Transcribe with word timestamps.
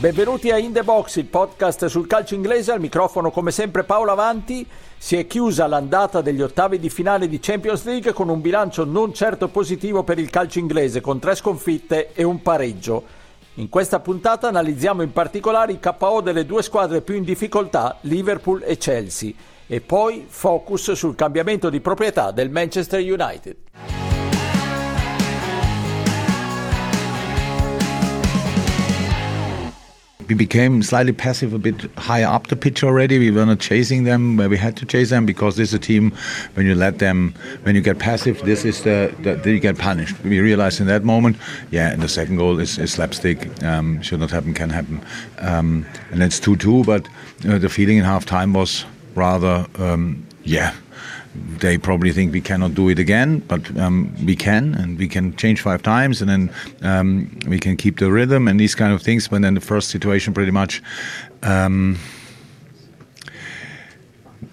Benvenuti 0.00 0.52
a 0.52 0.58
In 0.58 0.72
The 0.72 0.84
Box, 0.84 1.16
il 1.16 1.24
podcast 1.24 1.86
sul 1.86 2.06
calcio 2.06 2.36
inglese, 2.36 2.70
al 2.70 2.78
microfono 2.78 3.32
come 3.32 3.50
sempre 3.50 3.82
Paolo 3.82 4.12
Avanti. 4.12 4.64
Si 4.96 5.16
è 5.16 5.26
chiusa 5.26 5.66
l'andata 5.66 6.20
degli 6.20 6.40
ottavi 6.40 6.78
di 6.78 6.88
finale 6.88 7.26
di 7.26 7.40
Champions 7.40 7.84
League 7.84 8.12
con 8.12 8.28
un 8.28 8.40
bilancio 8.40 8.84
non 8.84 9.12
certo 9.12 9.48
positivo 9.48 10.04
per 10.04 10.20
il 10.20 10.30
calcio 10.30 10.60
inglese, 10.60 11.00
con 11.00 11.18
tre 11.18 11.34
sconfitte 11.34 12.12
e 12.12 12.22
un 12.22 12.40
pareggio. 12.42 13.02
In 13.54 13.68
questa 13.68 13.98
puntata 13.98 14.46
analizziamo 14.46 15.02
in 15.02 15.10
particolare 15.10 15.72
i 15.72 15.80
KO 15.80 16.20
delle 16.20 16.46
due 16.46 16.62
squadre 16.62 17.00
più 17.00 17.16
in 17.16 17.24
difficoltà, 17.24 17.96
Liverpool 18.02 18.62
e 18.64 18.76
Chelsea, 18.76 19.32
e 19.66 19.80
poi 19.80 20.26
focus 20.28 20.92
sul 20.92 21.16
cambiamento 21.16 21.70
di 21.70 21.80
proprietà 21.80 22.30
del 22.30 22.50
Manchester 22.50 23.00
United. 23.00 23.56
We 30.28 30.34
became 30.34 30.82
slightly 30.82 31.12
passive 31.12 31.54
a 31.54 31.58
bit 31.58 31.90
higher 31.96 32.26
up 32.26 32.48
the 32.48 32.56
pitch 32.56 32.84
already. 32.84 33.18
We 33.18 33.30
were 33.30 33.46
not 33.46 33.60
chasing 33.60 34.04
them 34.04 34.36
where 34.36 34.48
we 34.48 34.58
had 34.58 34.76
to 34.76 34.86
chase 34.86 35.10
them 35.10 35.24
because 35.24 35.56
this 35.56 35.70
is 35.70 35.74
a 35.74 35.78
team 35.78 36.12
when 36.54 36.66
you 36.66 36.74
let 36.74 36.98
them 36.98 37.34
when 37.62 37.74
you 37.74 37.80
get 37.80 37.98
passive, 37.98 38.40
this 38.42 38.64
is 38.64 38.82
the, 38.82 39.14
the, 39.22 39.50
you 39.50 39.58
get 39.58 39.78
punished. 39.78 40.14
We 40.22 40.40
realized 40.40 40.80
in 40.80 40.86
that 40.88 41.02
moment, 41.02 41.36
yeah, 41.70 41.90
and 41.90 42.02
the 42.02 42.08
second 42.08 42.36
goal 42.36 42.58
is, 42.60 42.78
is 42.78 42.92
slapstick. 42.92 43.62
Um, 43.62 44.02
should 44.02 44.20
not 44.20 44.30
happen, 44.30 44.52
can 44.52 44.70
happen, 44.70 45.00
um, 45.38 45.86
and 46.10 46.22
it's 46.22 46.38
two 46.38 46.56
two. 46.56 46.84
But 46.84 47.08
uh, 47.48 47.58
the 47.58 47.68
feeling 47.68 47.96
in 47.96 48.04
half 48.04 48.26
time 48.26 48.52
was 48.52 48.84
rather, 49.14 49.66
um, 49.78 50.26
yeah 50.44 50.74
they 51.58 51.78
probably 51.78 52.12
think 52.12 52.32
we 52.32 52.40
cannot 52.40 52.74
do 52.74 52.88
it 52.88 52.98
again, 52.98 53.40
but 53.40 53.76
um, 53.78 54.14
we 54.24 54.36
can, 54.36 54.74
and 54.74 54.98
we 54.98 55.08
can 55.08 55.34
change 55.36 55.60
five 55.62 55.82
times, 55.82 56.20
and 56.20 56.30
then 56.30 56.50
um, 56.82 57.38
we 57.46 57.58
can 57.58 57.76
keep 57.76 57.98
the 57.98 58.10
rhythm 58.10 58.48
and 58.48 58.58
these 58.58 58.74
kind 58.74 58.92
of 58.92 59.02
things. 59.02 59.28
But 59.28 59.42
then 59.42 59.54
the 59.54 59.60
first 59.60 59.88
situation, 59.88 60.34
pretty 60.34 60.52
much. 60.52 60.82
Um, 61.42 61.98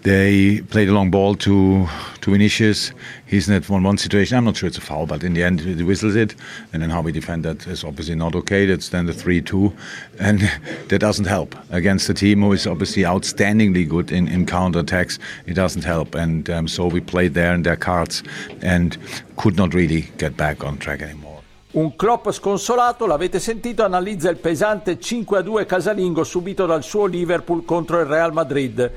they 0.05 0.61
played 0.69 0.87
a 0.87 0.93
long 0.93 1.09
ball 1.09 1.33
to 1.33 1.87
to 2.21 2.31
Vinicius. 2.31 2.91
He's 3.25 3.47
in 3.47 3.55
that 3.55 3.67
one-one 3.67 3.97
situation. 3.97 4.37
I'm 4.37 4.45
not 4.45 4.55
sure 4.55 4.67
it's 4.67 4.77
a 4.77 4.81
foul, 4.81 5.07
but 5.07 5.23
in 5.23 5.33
the 5.33 5.43
end, 5.43 5.61
he 5.61 5.83
whistles 5.83 6.15
it. 6.15 6.35
And 6.71 6.81
then 6.81 6.91
how 6.91 7.01
we 7.01 7.11
defend 7.11 7.43
that 7.43 7.65
is 7.65 7.83
obviously 7.83 8.13
not 8.15 8.35
okay. 8.35 8.67
That's 8.67 8.89
then 8.89 9.07
the 9.07 9.13
3-2. 9.13 9.75
And 10.19 10.39
that 10.89 10.99
doesn't 10.99 11.25
help. 11.25 11.55
Against 11.71 12.07
a 12.09 12.13
team 12.13 12.41
who 12.41 12.53
is 12.53 12.67
obviously 12.67 13.03
outstandingly 13.03 13.87
good 13.89 14.11
in, 14.11 14.27
in 14.27 14.45
counter-attacks, 14.45 15.17
it 15.47 15.55
doesn't 15.55 15.83
help. 15.83 16.13
And 16.13 16.49
um, 16.49 16.67
so 16.67 16.85
we 16.85 17.01
played 17.01 17.33
there 17.33 17.55
in 17.55 17.63
their 17.63 17.75
cards 17.75 18.23
and 18.61 18.97
could 19.37 19.55
not 19.57 19.73
really 19.73 20.01
get 20.17 20.37
back 20.37 20.63
on 20.63 20.77
track 20.77 21.01
anymore. 21.01 21.41
Un 21.71 21.95
Klopp 21.95 22.31
sconsolato, 22.31 23.05
l'avete 23.05 23.39
sentito, 23.39 23.83
analizza 23.83 24.29
il 24.29 24.37
pesante 24.37 24.97
5-2 24.97 25.65
casalingo 25.65 26.23
subito 26.23 26.65
dal 26.65 26.83
suo 26.83 27.05
Liverpool 27.05 27.65
contro 27.65 27.99
il 27.99 28.05
Real 28.05 28.31
Madrid. 28.31 28.91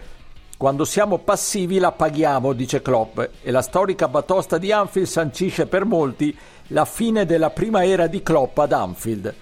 Quando 0.58 0.84
siamo 0.84 1.18
passivi 1.18 1.78
la 1.78 1.92
paghiamo, 1.92 2.52
dice 2.52 2.82
Klopp, 2.82 3.20
e 3.42 3.52
la 3.52 3.62
storica 3.62 4.08
batosta 4.08 4.58
di 4.58 4.72
Anfield 4.72 5.06
sancisce 5.06 5.66
per 5.66 5.84
molti 5.84 6.36
la 6.68 6.84
fine 6.84 7.24
della 7.24 7.50
prima 7.50 7.84
era 7.84 8.08
di 8.08 8.24
Klopp 8.24 8.58
ad 8.58 8.72
Anfield. 8.72 9.32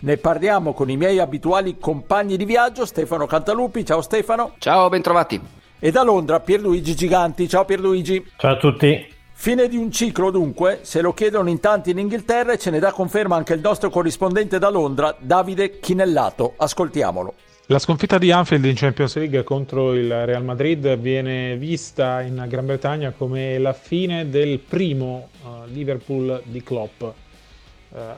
Ne 0.00 0.16
parliamo 0.18 0.74
con 0.74 0.90
i 0.90 0.98
miei 0.98 1.18
abituali 1.18 1.78
compagni 1.78 2.36
di 2.36 2.44
viaggio, 2.44 2.84
Stefano 2.84 3.24
Cantalupi. 3.24 3.86
Ciao 3.86 4.02
Stefano. 4.02 4.56
Ciao, 4.58 4.90
bentrovati. 4.90 5.40
E 5.78 5.90
da 5.90 6.02
Londra 6.02 6.40
Pierluigi 6.40 6.94
Giganti. 6.94 7.48
Ciao 7.48 7.64
Pierluigi. 7.64 8.32
Ciao 8.36 8.52
a 8.52 8.56
tutti. 8.58 9.14
Fine 9.32 9.68
di 9.68 9.78
un 9.78 9.90
ciclo 9.90 10.30
dunque, 10.30 10.80
se 10.82 11.00
lo 11.00 11.14
chiedono 11.14 11.48
in 11.48 11.58
tanti 11.58 11.92
in 11.92 11.98
Inghilterra 12.00 12.52
e 12.52 12.58
ce 12.58 12.68
ne 12.68 12.80
dà 12.80 12.92
conferma 12.92 13.34
anche 13.34 13.54
il 13.54 13.60
nostro 13.60 13.88
corrispondente 13.88 14.58
da 14.58 14.68
Londra, 14.68 15.16
Davide 15.18 15.80
Chinellato. 15.80 16.52
Ascoltiamolo. 16.58 17.32
La 17.68 17.80
sconfitta 17.80 18.16
di 18.16 18.30
Anfield 18.30 18.64
in 18.64 18.76
Champions 18.76 19.16
League 19.16 19.42
contro 19.42 19.92
il 19.92 20.24
Real 20.24 20.44
Madrid 20.44 20.96
viene 20.98 21.56
vista 21.56 22.20
in 22.20 22.44
Gran 22.46 22.64
Bretagna 22.64 23.10
come 23.10 23.58
la 23.58 23.72
fine 23.72 24.30
del 24.30 24.60
primo 24.60 25.30
uh, 25.42 25.64
Liverpool 25.64 26.42
di 26.44 26.62
Klopp. 26.62 27.00
Uh, 27.00 27.14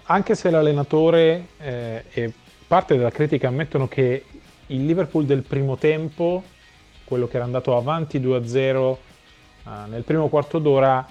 anche 0.02 0.34
se 0.34 0.50
l'allenatore 0.50 1.46
eh, 1.56 2.04
e 2.10 2.32
parte 2.66 2.98
della 2.98 3.10
critica 3.10 3.48
ammettono 3.48 3.88
che 3.88 4.22
il 4.66 4.84
Liverpool 4.84 5.24
del 5.24 5.40
primo 5.40 5.78
tempo, 5.78 6.42
quello 7.04 7.26
che 7.26 7.36
era 7.36 7.46
andato 7.46 7.74
avanti 7.74 8.20
2-0 8.20 8.76
uh, 8.76 8.98
nel 9.88 10.02
primo 10.02 10.28
quarto 10.28 10.58
d'ora, 10.58 11.08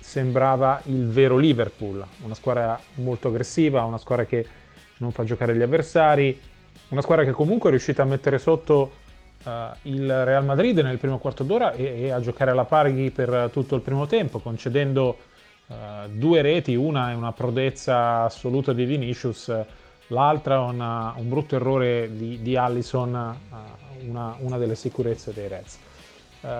sembrava 0.00 0.82
il 0.86 1.06
vero 1.06 1.36
Liverpool, 1.36 2.04
una 2.24 2.34
squadra 2.34 2.80
molto 2.94 3.28
aggressiva, 3.28 3.84
una 3.84 3.98
squadra 3.98 4.24
che 4.24 4.44
non 4.96 5.12
fa 5.12 5.22
giocare 5.22 5.54
gli 5.54 5.62
avversari 5.62 6.54
una 6.88 7.00
squadra 7.00 7.24
che 7.24 7.32
comunque 7.32 7.68
è 7.68 7.72
riuscita 7.72 8.02
a 8.02 8.06
mettere 8.06 8.38
sotto 8.38 8.92
uh, 9.42 9.50
il 9.82 10.24
Real 10.24 10.44
Madrid 10.44 10.78
nel 10.78 10.98
primo 10.98 11.18
quarto 11.18 11.42
d'ora 11.42 11.72
e, 11.72 12.02
e, 12.02 12.10
a 12.10 12.20
giocare 12.20 12.52
alla 12.52 12.64
pari 12.64 13.10
per 13.10 13.50
tutto 13.52 13.74
il 13.74 13.80
primo 13.80 14.06
tempo, 14.06 14.38
concedendo 14.38 15.16
uh, 15.66 15.74
due 16.08 16.42
reti, 16.42 16.76
una 16.76 17.10
è 17.10 17.14
una 17.14 17.32
prodezza 17.32 18.22
assoluta 18.22 18.72
di 18.72 18.84
Vinicius, 18.84 19.52
l'altra 20.08 20.60
una, 20.60 21.12
un 21.16 21.28
brutto 21.28 21.56
errore 21.56 22.08
di, 22.14 22.40
di 22.40 22.56
Allison, 22.56 23.12
uh, 23.12 24.08
una, 24.08 24.36
una, 24.38 24.56
delle 24.56 24.76
sicurezze 24.76 25.32
dei 25.32 25.48
Reds. 25.48 25.78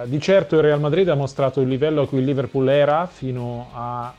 di 0.06 0.20
certo 0.20 0.56
il 0.56 0.62
Real 0.62 0.80
Madrid 0.80 1.08
ha 1.08 1.14
mostrato 1.14 1.60
il 1.60 1.68
livello 1.68 2.02
a 2.02 2.08
cui 2.08 2.18
il 2.18 2.24
Liverpool 2.24 2.68
era 2.68 3.06
fino 3.06 3.68
a, 3.72 4.12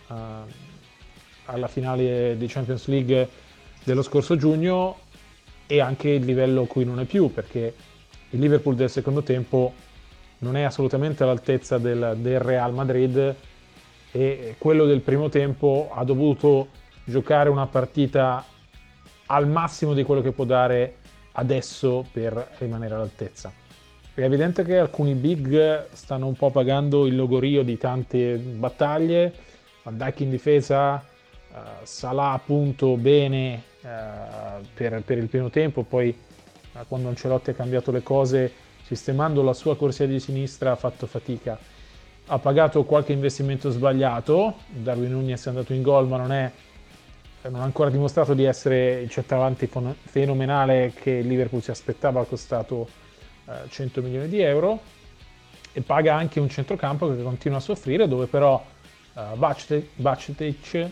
alla 1.46 1.67
finale 1.67 2.38
di 2.38 2.47
Champions 2.47 2.88
League 2.88 3.28
dello 3.84 4.01
scorso 4.01 4.38
giugno 4.38 5.06
e 5.67 5.81
anche 5.81 6.09
il 6.09 6.25
livello 6.25 6.66
cui 6.66 6.85
non 6.85 7.00
è 7.00 7.05
più, 7.05 7.31
perché 7.31 7.73
il 8.31 8.39
Liverpool 8.39 8.75
del 8.75 8.89
secondo 8.89 9.22
tempo 9.22 9.73
non 10.39 10.55
è 10.55 10.63
assolutamente 10.63 11.23
all'altezza 11.23 11.78
del, 11.78 12.16
del 12.19 12.39
Real 12.39 12.73
Madrid 12.73 13.35
e 14.11 14.55
quello 14.57 14.85
del 14.85 15.01
primo 15.01 15.29
tempo 15.29 15.91
ha 15.94 16.03
dovuto 16.03 16.69
giocare 17.03 17.50
una 17.50 17.67
partita 17.67 18.44
al 19.28 19.47
massimo 19.47 19.94
di 19.94 20.03
quello 20.03 20.22
che 20.22 20.31
può 20.31 20.45
dare 20.45 20.95
adesso 21.33 22.05
per 22.11 22.55
rimanere 22.57 22.95
all'altezza. 22.95 23.51
È 24.13 24.22
evidente 24.22 24.63
che 24.63 24.78
alcuni 24.78 25.13
big 25.13 25.88
stanno 25.91 26.28
un 26.28 26.34
po' 26.34 26.49
pagando 26.49 27.05
il 27.05 27.16
logorio 27.16 27.63
di 27.63 27.78
tante 27.78 28.35
battaglie, 28.38 29.31
Van 29.84 29.95
Dijk 29.95 30.22
in 30.22 30.29
difesa, 30.31 30.95
uh, 30.95 31.57
Salah 31.84 32.31
appunto 32.31 32.97
bene 32.97 33.66
per, 33.81 35.01
per, 35.03 35.17
il 35.17 35.27
primo 35.27 35.49
tempo, 35.49 35.83
poi 35.83 36.09
eh, 36.09 36.79
quando 36.88 37.09
Ancelotti 37.09 37.51
ha 37.51 37.53
cambiato 37.53 37.91
le 37.91 38.03
cose, 38.03 38.51
sistemando 38.83 39.43
la 39.43 39.53
sua 39.53 39.75
corsia 39.75 40.07
di 40.07 40.19
sinistra, 40.19 40.71
ha 40.71 40.75
fatto 40.75 41.05
fatica. 41.07 41.57
Ha 42.29 42.39
pagato 42.39 42.83
qualche 42.83 43.13
investimento 43.13 43.69
sbagliato, 43.69 44.55
Darwin 44.67 45.11
Nunez 45.11 45.45
è 45.45 45.49
andato 45.49 45.73
in 45.73 45.81
gol, 45.81 46.07
ma 46.07 46.17
non, 46.17 46.31
è, 46.33 46.51
non 47.43 47.61
ha 47.61 47.63
ancora 47.63 47.89
dimostrato 47.89 48.33
di 48.33 48.43
essere 48.43 49.01
il 49.01 49.09
centravanti 49.09 49.69
fenomenale 50.03 50.91
che 50.93 51.11
il 51.11 51.27
Liverpool 51.27 51.61
si 51.61 51.71
aspettava, 51.71 52.21
ha 52.21 52.25
costato 52.25 52.87
100 53.69 53.99
eh, 53.99 54.03
milioni 54.03 54.27
di 54.27 54.41
euro 54.41 54.81
e 55.71 55.81
paga 55.81 56.16
anche 56.16 56.39
un 56.39 56.49
centrocampo 56.49 57.07
che 57.16 57.21
continua 57.21 57.59
a 57.59 57.61
soffrire, 57.61 58.07
dove 58.07 58.25
però 58.25 58.61
uh, 59.13 59.37
Bacetic 59.95 60.89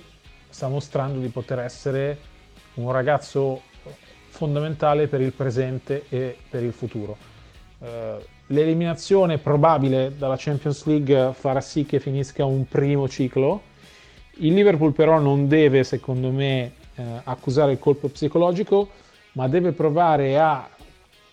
sta 0.48 0.68
mostrando 0.68 1.20
di 1.20 1.28
poter 1.30 1.60
essere 1.60 2.18
un 2.76 2.92
ragazzo 2.92 3.62
fondamentale 4.30 5.08
per 5.08 5.22
il 5.22 5.32
presente 5.32 6.06
e 6.10 6.36
per 6.50 6.64
il 6.64 6.74
futuro. 6.74 7.18
Eh, 7.80 8.16
l'eliminazione 8.48 9.38
probabile 9.38 10.14
dalla 10.18 10.36
Champions 10.38 10.86
League 10.86 11.32
farà 11.34 11.62
sì 11.62 11.86
che 11.86 12.00
finisca 12.00 12.46
un 12.46 12.68
primo 12.68 13.08
ciclo. 13.08 13.62
Il 14.38 14.54
Liverpool 14.54 14.92
però 14.92 15.20
non 15.20 15.48
deve, 15.48 15.84
secondo 15.84 16.30
me, 16.30 16.74
eh, 16.96 17.04
accusare 17.24 17.72
il 17.72 17.80
colpo 17.80 18.10
psicologico, 18.10 18.90
ma 19.34 19.48
deve 19.48 19.72
provare 19.72 20.38
a 20.38 20.70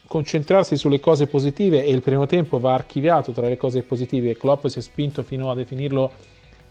concentrarsi 0.07 0.77
sulle 0.77 1.01
cose 1.01 1.27
positive 1.27 1.85
e 1.85 1.91
il 1.91 2.03
primo 2.03 2.27
tempo 2.27 2.61
va 2.61 2.75
archiviato 2.75 3.33
tra 3.33 3.49
le 3.49 3.57
cose 3.57 3.83
positive. 3.83 4.37
Klopp 4.37 4.67
si 4.67 4.79
è 4.79 4.83
spinto 4.83 5.23
fino 5.23 5.51
a 5.51 5.55
definirlo 5.55 6.13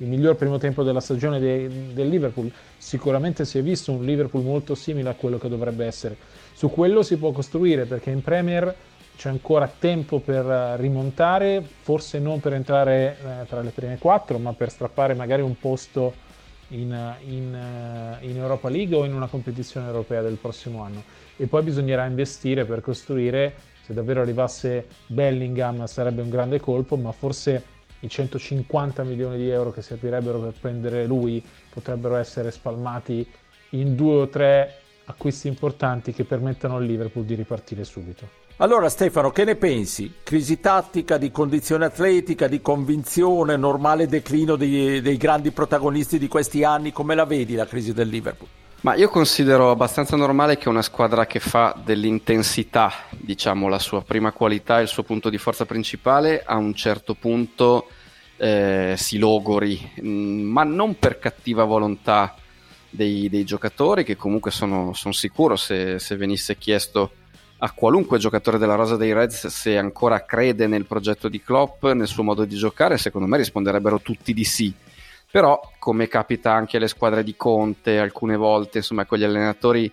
il 0.01 0.07
miglior 0.07 0.35
primo 0.35 0.57
tempo 0.57 0.83
della 0.83 0.99
stagione 0.99 1.39
de, 1.39 1.93
del 1.93 2.09
Liverpool. 2.09 2.51
Sicuramente 2.77 3.45
si 3.45 3.59
è 3.59 3.61
visto 3.61 3.91
un 3.91 4.03
Liverpool 4.03 4.43
molto 4.43 4.75
simile 4.75 5.09
a 5.09 5.13
quello 5.13 5.37
che 5.37 5.47
dovrebbe 5.47 5.85
essere. 5.85 6.17
Su 6.53 6.69
quello 6.69 7.03
si 7.03 7.17
può 7.17 7.31
costruire 7.31 7.85
perché 7.85 8.09
in 8.09 8.21
Premier 8.21 8.75
c'è 9.15 9.29
ancora 9.29 9.71
tempo 9.79 10.19
per 10.19 10.43
rimontare, 10.79 11.63
forse 11.81 12.17
non 12.17 12.39
per 12.39 12.53
entrare 12.53 13.17
eh, 13.17 13.45
tra 13.45 13.61
le 13.61 13.69
prime 13.69 13.99
quattro, 13.99 14.39
ma 14.39 14.53
per 14.53 14.71
strappare 14.71 15.13
magari 15.13 15.43
un 15.43 15.57
posto 15.59 16.29
in, 16.69 17.15
in, 17.27 17.53
eh, 17.53 18.25
in 18.25 18.37
Europa 18.37 18.69
League 18.69 18.95
o 18.95 19.05
in 19.05 19.13
una 19.13 19.27
competizione 19.27 19.85
europea 19.85 20.23
del 20.23 20.37
prossimo 20.37 20.81
anno. 20.81 21.03
E 21.37 21.45
poi 21.45 21.61
bisognerà 21.61 22.05
investire 22.07 22.65
per 22.65 22.81
costruire. 22.81 23.53
Se 23.83 23.93
davvero 23.93 24.21
arrivasse 24.21 24.87
Bellingham 25.05 25.85
sarebbe 25.85 26.23
un 26.23 26.29
grande 26.29 26.59
colpo, 26.59 26.95
ma 26.95 27.11
forse 27.11 27.63
i 28.01 28.09
150 28.09 29.03
milioni 29.03 29.37
di 29.37 29.49
euro 29.49 29.71
che 29.71 29.81
servirebbero 29.81 30.39
per 30.39 30.53
prendere 30.59 31.05
lui 31.05 31.43
potrebbero 31.69 32.15
essere 32.15 32.51
spalmati 32.51 33.27
in 33.71 33.95
due 33.95 34.21
o 34.21 34.27
tre 34.27 34.75
acquisti 35.05 35.47
importanti 35.47 36.11
che 36.13 36.23
permettano 36.23 36.75
al 36.75 36.85
Liverpool 36.85 37.25
di 37.25 37.35
ripartire 37.35 37.83
subito. 37.83 38.39
Allora 38.57 38.89
Stefano, 38.89 39.31
che 39.31 39.43
ne 39.43 39.55
pensi? 39.55 40.13
Crisi 40.23 40.59
tattica, 40.59 41.17
di 41.17 41.31
condizione 41.31 41.85
atletica, 41.85 42.47
di 42.47 42.61
convinzione, 42.61 43.57
normale 43.57 44.07
declino 44.07 44.55
dei, 44.55 45.01
dei 45.01 45.17
grandi 45.17 45.51
protagonisti 45.51 46.19
di 46.19 46.27
questi 46.27 46.63
anni? 46.63 46.91
Come 46.91 47.15
la 47.15 47.25
vedi 47.25 47.55
la 47.55 47.65
crisi 47.65 47.91
del 47.91 48.07
Liverpool? 48.07 48.60
Ma 48.81 48.95
io 48.95 49.09
considero 49.09 49.69
abbastanza 49.69 50.15
normale 50.15 50.57
che 50.57 50.67
una 50.67 50.81
squadra 50.81 51.27
che 51.27 51.39
fa 51.39 51.79
dell'intensità, 51.85 52.91
diciamo, 53.11 53.67
la 53.67 53.77
sua 53.77 54.01
prima 54.01 54.31
qualità 54.31 54.79
e 54.79 54.81
il 54.81 54.87
suo 54.87 55.03
punto 55.03 55.29
di 55.29 55.37
forza 55.37 55.65
principale, 55.65 56.41
a 56.43 56.57
un 56.57 56.73
certo 56.73 57.13
punto 57.13 57.89
eh, 58.37 58.95
si 58.97 59.19
logori, 59.19 59.79
mm, 60.01 60.41
ma 60.49 60.63
non 60.63 60.97
per 60.97 61.19
cattiva 61.19 61.63
volontà 61.63 62.33
dei, 62.89 63.29
dei 63.29 63.43
giocatori, 63.43 64.03
che 64.03 64.15
comunque 64.15 64.49
sono, 64.49 64.93
sono 64.93 65.13
sicuro 65.13 65.55
se, 65.57 65.99
se 65.99 66.15
venisse 66.15 66.57
chiesto 66.57 67.11
a 67.59 67.71
qualunque 67.73 68.17
giocatore 68.17 68.57
della 68.57 68.73
rosa 68.73 68.97
dei 68.97 69.13
Reds 69.13 69.45
se 69.45 69.77
ancora 69.77 70.25
crede 70.25 70.65
nel 70.65 70.87
progetto 70.87 71.29
di 71.29 71.39
Klopp, 71.39 71.85
nel 71.85 72.07
suo 72.07 72.23
modo 72.23 72.45
di 72.45 72.55
giocare, 72.55 72.97
secondo 72.97 73.27
me 73.27 73.37
risponderebbero 73.37 74.01
tutti 74.01 74.33
di 74.33 74.43
sì. 74.43 74.73
Però, 75.31 75.61
come 75.79 76.09
capita 76.09 76.51
anche 76.51 76.75
alle 76.75 76.89
squadre 76.89 77.23
di 77.23 77.35
Conte, 77.37 77.99
alcune 77.99 78.35
volte, 78.35 78.79
insomma, 78.79 79.05
con 79.05 79.17
gli 79.17 79.23
allenatori 79.23 79.89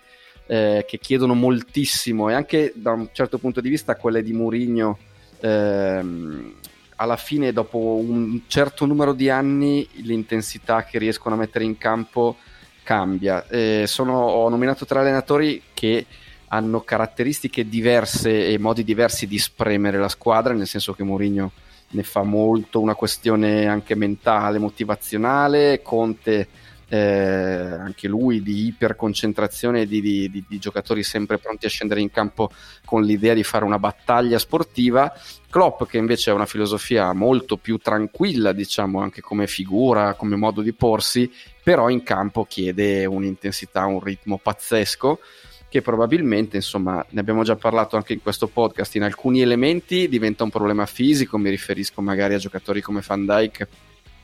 eh, 0.47 0.83
che 0.85 0.97
chiedono 0.97 1.33
moltissimo 1.33 2.29
e 2.29 2.33
anche 2.33 2.73
da 2.75 2.91
un 2.91 3.07
certo 3.13 3.37
punto 3.37 3.61
di 3.61 3.69
vista 3.69 3.95
quelle 3.95 4.21
di 4.21 4.33
Mourinho, 4.33 4.97
ehm, 5.39 6.53
alla 6.97 7.15
fine, 7.15 7.53
dopo 7.53 7.77
un 7.77 8.41
certo 8.47 8.85
numero 8.85 9.13
di 9.13 9.29
anni, 9.29 9.87
l'intensità 10.01 10.83
che 10.83 10.97
riescono 10.97 11.35
a 11.35 11.37
mettere 11.37 11.63
in 11.63 11.77
campo 11.77 12.35
cambia. 12.83 13.47
Eh, 13.47 13.85
sono, 13.87 14.19
ho 14.19 14.49
nominato 14.49 14.85
tre 14.85 14.99
allenatori 14.99 15.61
che 15.73 16.05
hanno 16.47 16.81
caratteristiche 16.81 17.69
diverse 17.69 18.47
e 18.47 18.57
modi 18.57 18.83
diversi 18.83 19.27
di 19.27 19.37
spremere 19.37 19.97
la 19.97 20.09
squadra, 20.09 20.53
nel 20.53 20.67
senso 20.67 20.93
che 20.93 21.03
Mourinho 21.03 21.51
ne 21.91 22.03
fa 22.03 22.23
molto 22.23 22.79
una 22.79 22.95
questione 22.95 23.67
anche 23.67 23.95
mentale, 23.95 24.59
motivazionale, 24.59 25.81
Conte 25.81 26.47
eh, 26.89 26.97
anche 26.97 28.07
lui 28.07 28.41
di 28.41 28.65
iperconcentrazione 28.65 29.85
di, 29.85 30.01
di, 30.01 30.29
di, 30.29 30.43
di, 30.47 30.57
giocatori 30.57 31.03
sempre 31.03 31.37
pronti 31.37 31.67
a 31.67 31.69
scendere 31.69 32.01
in 32.01 32.09
campo 32.09 32.49
con 32.83 33.03
l'idea 33.03 33.35
di 33.35 33.43
fare 33.43 33.63
una 33.63 33.77
battaglia 33.77 34.39
sportiva, 34.39 35.13
Klopp 35.49 35.83
che 35.85 35.97
invece 35.97 36.31
ha 36.31 36.33
una 36.33 36.47
filosofia 36.47 37.13
molto 37.13 37.57
più 37.57 37.77
tranquilla 37.77 38.51
diciamo 38.51 39.01
anche 39.01 39.21
come 39.21 39.45
figura, 39.45 40.15
come 40.15 40.35
modo 40.35 40.61
di 40.61 40.73
porsi, 40.73 41.31
però 41.63 41.89
in 41.89 42.01
campo 42.01 42.45
chiede 42.45 43.05
un'intensità, 43.05 43.85
un 43.85 43.99
ritmo 43.99 44.39
pazzesco 44.41 45.19
che 45.69 45.81
probabilmente, 45.81 46.57
insomma, 46.57 47.05
ne 47.09 47.19
abbiamo 47.19 47.43
già 47.43 47.55
parlato 47.55 47.95
anche 47.95 48.13
in 48.13 48.21
questo 48.21 48.47
podcast, 48.47 48.95
in 48.95 49.03
alcuni 49.03 49.41
elementi 49.41 50.09
diventa 50.09 50.43
un 50.43 50.49
problema 50.49 50.85
fisico, 50.85 51.37
mi 51.37 51.49
riferisco 51.49 52.01
magari 52.01 52.33
a 52.33 52.39
giocatori 52.39 52.81
come 52.81 53.03
Van 53.05 53.25
Dyke 53.25 53.67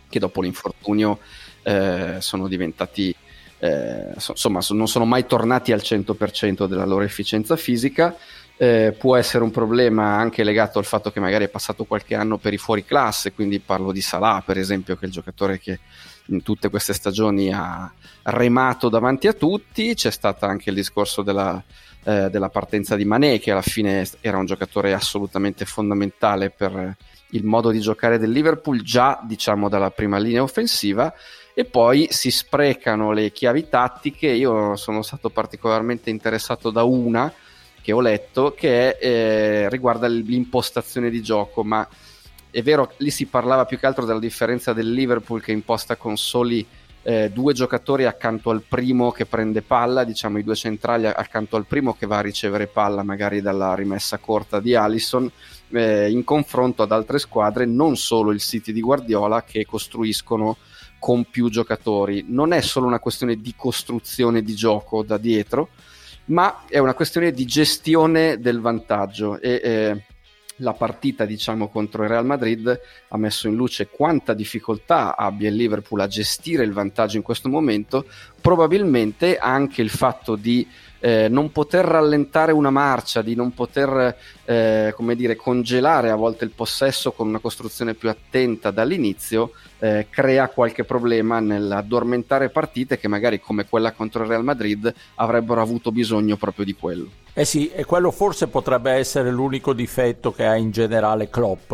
che 0.09 0.19
dopo 0.19 0.42
l'infortunio 0.42 1.19
eh, 1.63 2.18
sono 2.19 2.47
diventati 2.47 3.15
eh, 3.59 4.12
insomma 4.13 4.59
non 4.69 4.88
sono 4.88 5.06
mai 5.06 5.25
tornati 5.25 5.71
al 5.71 5.81
100% 5.81 6.68
della 6.68 6.86
loro 6.86 7.03
efficienza 7.03 7.56
fisica. 7.56 8.15
Eh, 8.57 8.95
può 8.97 9.18
essere 9.18 9.44
un 9.44 9.51
problema 9.51 10.15
anche 10.15 10.44
legato 10.45 10.80
al 10.80 10.86
fatto 10.86 11.12
che 11.12 11.19
magari 11.19 11.44
è 11.44 11.50
passato 11.50 11.83
qualche 11.83 12.15
anno 12.15 12.38
per 12.38 12.53
i 12.53 12.57
fuori 12.57 12.86
classe 12.86 13.33
quindi 13.33 13.59
parlo 13.59 13.92
di 13.92 14.00
Salah 14.00 14.42
per 14.45 14.57
esempio 14.57 14.95
che 14.95 15.03
è 15.03 15.07
il 15.07 15.12
giocatore 15.12 15.59
che 15.59 15.80
in 16.27 16.42
tutte 16.42 16.69
queste 16.69 16.94
stagioni 16.94 17.51
ha 17.51 17.92
remato 18.24 18.89
davanti 18.89 19.27
a 19.27 19.33
tutti. 19.33 19.94
C'è 19.94 20.12
stato 20.12 20.45
anche 20.45 20.69
il 20.69 20.75
discorso 20.75 21.22
della, 21.22 21.62
eh, 22.04 22.30
della 22.30 22.50
partenza 22.50 22.95
di 22.95 23.06
Mané, 23.06 23.39
che 23.39 23.51
alla 23.51 23.62
fine 23.62 24.07
era 24.22 24.38
un 24.38 24.45
giocatore 24.45 24.94
assolutamente 24.94 25.66
fondamentale 25.66 26.50
per 26.50 26.95
il 27.30 27.44
modo 27.44 27.69
di 27.72 27.80
giocare 27.80 28.18
del 28.18 28.31
Liverpool, 28.31 28.81
già 28.81 29.19
diciamo 29.24 29.69
dalla 29.69 29.92
prima 29.92 30.18
linea 30.18 30.44
offensiva. 30.44 31.13
E 31.54 31.63
poi 31.63 32.07
si 32.10 32.31
sprecano 32.31 33.12
le 33.12 33.31
chiavi 33.31 33.69
tattiche. 33.69 34.28
Io 34.28 34.75
sono 34.75 35.01
stato 35.01 35.30
particolarmente 35.30 36.10
interessato 36.10 36.69
da 36.69 36.83
una 36.83 37.31
che 37.81 37.92
ho 37.94 38.01
letto 38.01 38.54
che 38.57 38.98
eh, 39.00 39.69
riguarda 39.69 40.07
l'impostazione 40.07 41.10
di 41.12 41.21
gioco, 41.21 41.63
ma 41.63 41.88
è 42.56 42.63
vero, 42.63 42.94
lì 43.00 43.10
si 43.10 43.25
parlava 43.25 43.66
più 43.66 43.78
che 43.78 43.86
altro 43.86 44.06
della 44.06 44.18
differenza 44.18 44.72
del 44.72 44.90
Liverpool 44.90 45.42
che 45.42 45.52
imposta 45.52 45.98
con 45.98 46.16
soli 46.16 46.66
eh, 47.02 47.30
due 47.30 47.52
giocatori 47.52 48.06
accanto 48.06 48.50
al 48.50 48.62
primo 48.62 49.12
che 49.12 49.25
prende 49.25 49.62
palla, 49.62 50.06
diciamo 50.06 50.38
i 50.38 50.44
due 50.44 50.56
centrali 50.56 51.06
accanto 51.06 51.57
al 51.57 51.66
primo 51.66 51.96
che 51.96 52.06
va 52.06 52.19
a 52.19 52.22
ricevere 52.22 52.68
palla 52.68 53.04
magari 53.04 53.42
dalla 53.42 53.75
rimessa 53.75 54.19
corta 54.19 54.62
di 54.62 54.74
Allison, 54.74 55.30
eh, 55.72 56.10
in 56.10 56.24
confronto 56.24 56.81
ad 56.81 56.94
altre 56.94 57.19
squadre, 57.19 57.66
non 57.66 57.98
solo 57.98 58.31
il 58.31 58.40
City 58.40 58.72
di 58.72 58.80
Guardiola, 58.80 59.44
che 59.44 59.66
costruiscono 59.66 60.56
con 60.98 61.25
più 61.25 61.50
giocatori. 61.50 62.24
Non 62.30 62.54
è 62.54 62.62
solo 62.62 62.88
una 62.88 63.00
questione 63.00 63.36
di 63.36 63.54
costruzione 63.54 64.42
di 64.42 64.56
gioco 64.56 65.04
da 65.04 65.18
dietro, 65.18 65.72
ma 66.28 66.63
è 66.69 66.78
una 66.78 66.94
questione 66.94 67.34
di 67.34 67.46
gestione 67.46 68.40
del 68.40 68.62
vantaggio. 68.62 69.42
E, 69.42 69.60
eh, 69.62 70.04
la 70.57 70.74
partita 70.74 71.25
diciamo 71.25 71.69
contro 71.69 72.04
il 72.04 72.10
Real 72.10 72.25
Madrid 72.25 72.80
ha 73.10 73.18
messo 73.18 73.48
in 73.48 73.56
luce 73.56 73.88
quanta 73.88 74.34
difficoltà 74.34 75.16
abbia 75.16 75.50
il 75.50 75.56
Liverpool 75.56 76.00
a 76.00 76.07
gestire 76.07 76.63
il 76.63 76.72
vantaggio 76.72 77.18
in 77.18 77.24
questo 77.24 77.50
momento 77.50 78.06
probabilmente 78.40 79.38
anche 79.38 79.81
il 79.81 79.90
fatto 79.90 80.36
di 80.36 80.68
eh, 81.06 81.28
non 81.30 81.52
poter 81.52 81.86
rallentare 81.86 82.52
una 82.52 82.72
marcia, 82.72 83.22
di 83.22 83.36
non 83.36 83.54
poter 83.54 84.18
eh, 84.44 84.96
dire, 85.16 85.36
congelare 85.36 86.10
a 86.10 86.16
volte 86.16 86.46
il 86.46 86.52
possesso 86.52 87.12
con 87.12 87.28
una 87.28 87.38
costruzione 87.38 87.94
più 87.94 88.10
attenta 88.10 88.72
dall'inizio, 88.72 89.52
eh, 89.78 90.07
crea 90.10 90.50
qualche 90.50 90.84
problema 90.84 91.40
nell'addormentare 91.40 92.50
partite 92.50 92.98
che 92.98 93.07
magari 93.07 93.40
come 93.40 93.68
quella 93.68 93.92
contro 93.92 94.24
il 94.24 94.30
Real 94.30 94.44
Madrid 94.44 94.92
avrebbero 95.16 95.62
avuto 95.62 95.92
bisogno 95.92 96.38
proprio 96.38 96.66
di 96.66 96.74
quello. 96.74 97.25
Eh 97.38 97.44
sì, 97.44 97.70
e 97.70 97.84
quello 97.84 98.12
forse 98.12 98.48
potrebbe 98.48 98.92
essere 98.92 99.30
l'unico 99.30 99.74
difetto 99.74 100.32
che 100.32 100.46
ha 100.46 100.56
in 100.56 100.72
generale 100.72 101.30
Klopp, 101.30 101.74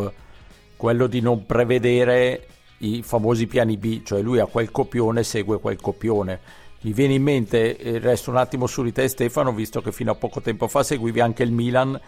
quello 0.75 1.05
di 1.05 1.21
non 1.21 1.45
prevedere 1.45 2.47
i 2.79 3.03
famosi 3.03 3.45
piani 3.45 3.77
B, 3.77 4.01
cioè 4.01 4.23
lui 4.23 4.39
ha 4.39 4.47
quel 4.47 4.71
copione, 4.71 5.21
segue 5.21 5.59
quel 5.59 5.79
copione. 5.79 6.39
Mi 6.81 6.93
viene 6.93 7.13
in 7.13 7.21
mente, 7.21 7.77
eh, 7.77 7.99
resto 7.99 8.31
un 8.31 8.37
attimo 8.37 8.65
su 8.65 8.81
di 8.81 8.91
te 8.91 9.07
Stefano, 9.07 9.53
visto 9.53 9.83
che 9.83 9.91
fino 9.91 10.09
a 10.09 10.15
poco 10.15 10.41
tempo 10.41 10.67
fa 10.67 10.81
seguivi 10.81 11.19
anche 11.19 11.43
il 11.43 11.51
Milan, 11.51 11.99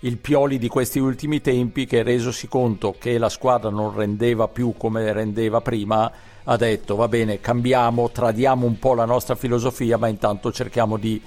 il 0.00 0.16
Pioli 0.16 0.56
di 0.56 0.68
questi 0.68 0.98
ultimi 0.98 1.42
tempi 1.42 1.84
che 1.84 2.02
resosi 2.02 2.48
conto 2.48 2.94
che 2.98 3.18
la 3.18 3.28
squadra 3.28 3.68
non 3.68 3.94
rendeva 3.94 4.48
più 4.48 4.72
come 4.74 5.12
rendeva 5.12 5.60
prima, 5.60 6.10
ha 6.44 6.56
detto 6.56 6.96
va 6.96 7.08
bene, 7.08 7.40
cambiamo, 7.40 8.08
tradiamo 8.10 8.64
un 8.64 8.78
po' 8.78 8.94
la 8.94 9.04
nostra 9.04 9.34
filosofia, 9.34 9.98
ma 9.98 10.08
intanto 10.08 10.50
cerchiamo 10.50 10.96
di, 10.96 11.20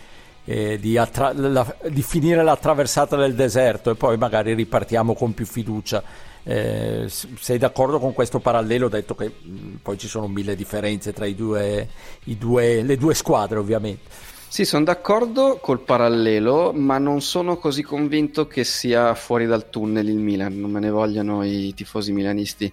eh, 0.45 0.79
di, 0.79 0.97
attra- 0.97 1.33
la, 1.33 1.75
di 1.89 2.01
finire 2.01 2.43
la 2.43 2.55
traversata 2.55 3.15
del 3.15 3.35
deserto 3.35 3.91
e 3.91 3.95
poi 3.95 4.17
magari 4.17 4.53
ripartiamo 4.53 5.13
con 5.13 5.33
più 5.33 5.45
fiducia. 5.45 6.03
Eh, 6.47 7.07
sei 7.07 7.57
d'accordo 7.57 7.99
con 7.99 8.13
questo 8.13 8.39
parallelo, 8.39 8.87
detto 8.87 9.15
che 9.15 9.31
mh, 9.41 9.77
poi 9.81 9.97
ci 9.97 10.07
sono 10.07 10.27
mille 10.27 10.55
differenze 10.55 11.11
tra 11.11 11.27
due, 11.29 11.89
due, 12.23 12.83
le 12.83 12.97
due 12.97 13.15
squadre 13.15 13.57
ovviamente. 13.57 14.33
Sì, 14.47 14.63
sono 14.63 14.85
d'accordo 14.85 15.57
col 15.59 15.81
parallelo, 15.81 16.71
ma 16.71 16.97
non 16.97 17.19
sono 17.21 17.57
così 17.57 17.81
convinto 17.81 18.47
che 18.47 18.63
sia 18.63 19.13
fuori 19.15 19.47
dal 19.47 19.69
tunnel 19.69 20.07
il 20.07 20.17
Milan, 20.17 20.57
non 20.57 20.71
me 20.71 20.79
ne 20.79 20.91
vogliano 20.91 21.43
i 21.43 21.73
tifosi 21.75 22.13
milanisti 22.13 22.71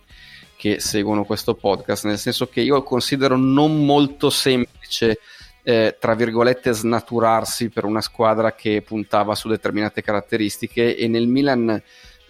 che 0.54 0.78
seguono 0.78 1.24
questo 1.24 1.54
podcast, 1.54 2.04
nel 2.04 2.18
senso 2.18 2.46
che 2.46 2.60
io 2.60 2.84
considero 2.84 3.36
non 3.36 3.84
molto 3.84 4.30
semplice 4.30 5.18
eh, 5.62 5.96
tra 5.98 6.14
virgolette 6.14 6.72
snaturarsi 6.72 7.68
per 7.68 7.84
una 7.84 8.00
squadra 8.00 8.54
che 8.54 8.82
puntava 8.82 9.34
su 9.34 9.48
determinate 9.48 10.02
caratteristiche 10.02 10.96
e 10.96 11.08
nel 11.08 11.28
Milan 11.28 11.80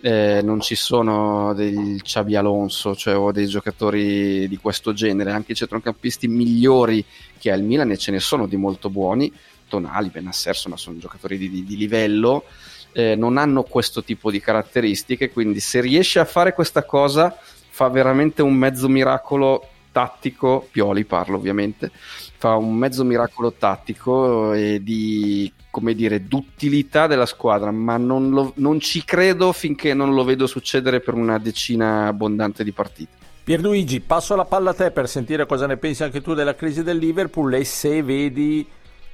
eh, 0.03 0.41
non 0.43 0.61
ci 0.61 0.75
sono 0.75 1.55
dei 1.55 2.01
Xavi 2.03 2.35
Alonso 2.35 2.95
cioè, 2.95 3.17
o 3.17 3.31
dei 3.31 3.47
giocatori 3.47 4.49
di 4.49 4.57
questo 4.57 4.93
genere, 4.93 5.31
anche 5.31 5.53
i 5.53 5.55
centrocampisti 5.55 6.27
migliori 6.29 7.05
che 7.39 7.51
ha 7.51 7.55
il 7.55 7.63
Milan 7.63 7.91
e 7.93 7.97
ce 7.97 8.11
ne 8.11 8.19
sono 8.19 8.47
di 8.47 8.57
molto 8.57 8.91
buoni, 8.91 9.33
Tonali, 9.69 10.11
Benasser, 10.11 10.55
insomma 10.55 10.77
sono 10.77 10.99
giocatori 10.99 11.39
di, 11.39 11.49
di, 11.49 11.65
di 11.65 11.77
livello, 11.77 12.45
eh, 12.93 13.15
non 13.15 13.39
hanno 13.39 13.63
questo 13.63 14.03
tipo 14.03 14.31
di 14.31 14.41
caratteristiche, 14.41 15.31
quindi 15.31 15.61
se 15.61 15.81
riesce 15.81 16.19
a 16.19 16.25
fare 16.25 16.53
questa 16.53 16.85
cosa 16.85 17.35
fa 17.69 17.89
veramente 17.89 18.43
un 18.43 18.55
mezzo 18.55 18.89
miracolo 18.89 19.69
tattico, 19.93 20.67
Pioli 20.71 21.05
parlo 21.05 21.37
ovviamente, 21.37 21.93
fa 22.43 22.57
un 22.57 22.75
mezzo 22.75 23.05
miracolo 23.05 23.53
tattico 23.53 24.53
e 24.53 24.83
di 24.83 25.53
come 25.71 25.95
dire, 25.95 26.27
d'utilità 26.27 27.07
della 27.07 27.25
squadra, 27.25 27.71
ma 27.71 27.97
non, 27.97 28.31
lo, 28.31 28.53
non 28.57 28.81
ci 28.81 29.05
credo 29.05 29.53
finché 29.53 29.95
non 29.95 30.13
lo 30.13 30.25
vedo 30.25 30.49
succedere 30.49 30.99
per 30.99 31.15
una 31.15 31.39
decina 31.39 32.09
abbondante 32.09 32.65
di 32.65 32.73
partite. 32.73 33.13
Pierluigi, 33.45 34.01
passo 34.01 34.35
la 34.35 34.45
palla 34.45 34.71
a 34.71 34.75
te 34.75 34.91
per 34.91 35.09
sentire 35.09 35.47
cosa 35.47 35.69
ne 35.69 35.77
pensi 35.77 36.03
anche 36.03 36.21
tu 36.21 36.35
della 36.35 36.57
crisi 36.57 36.83
del 36.83 36.99
Liverpool 36.99 37.55
e 37.55 37.65
se 37.65 38.03
vedi 38.03 38.67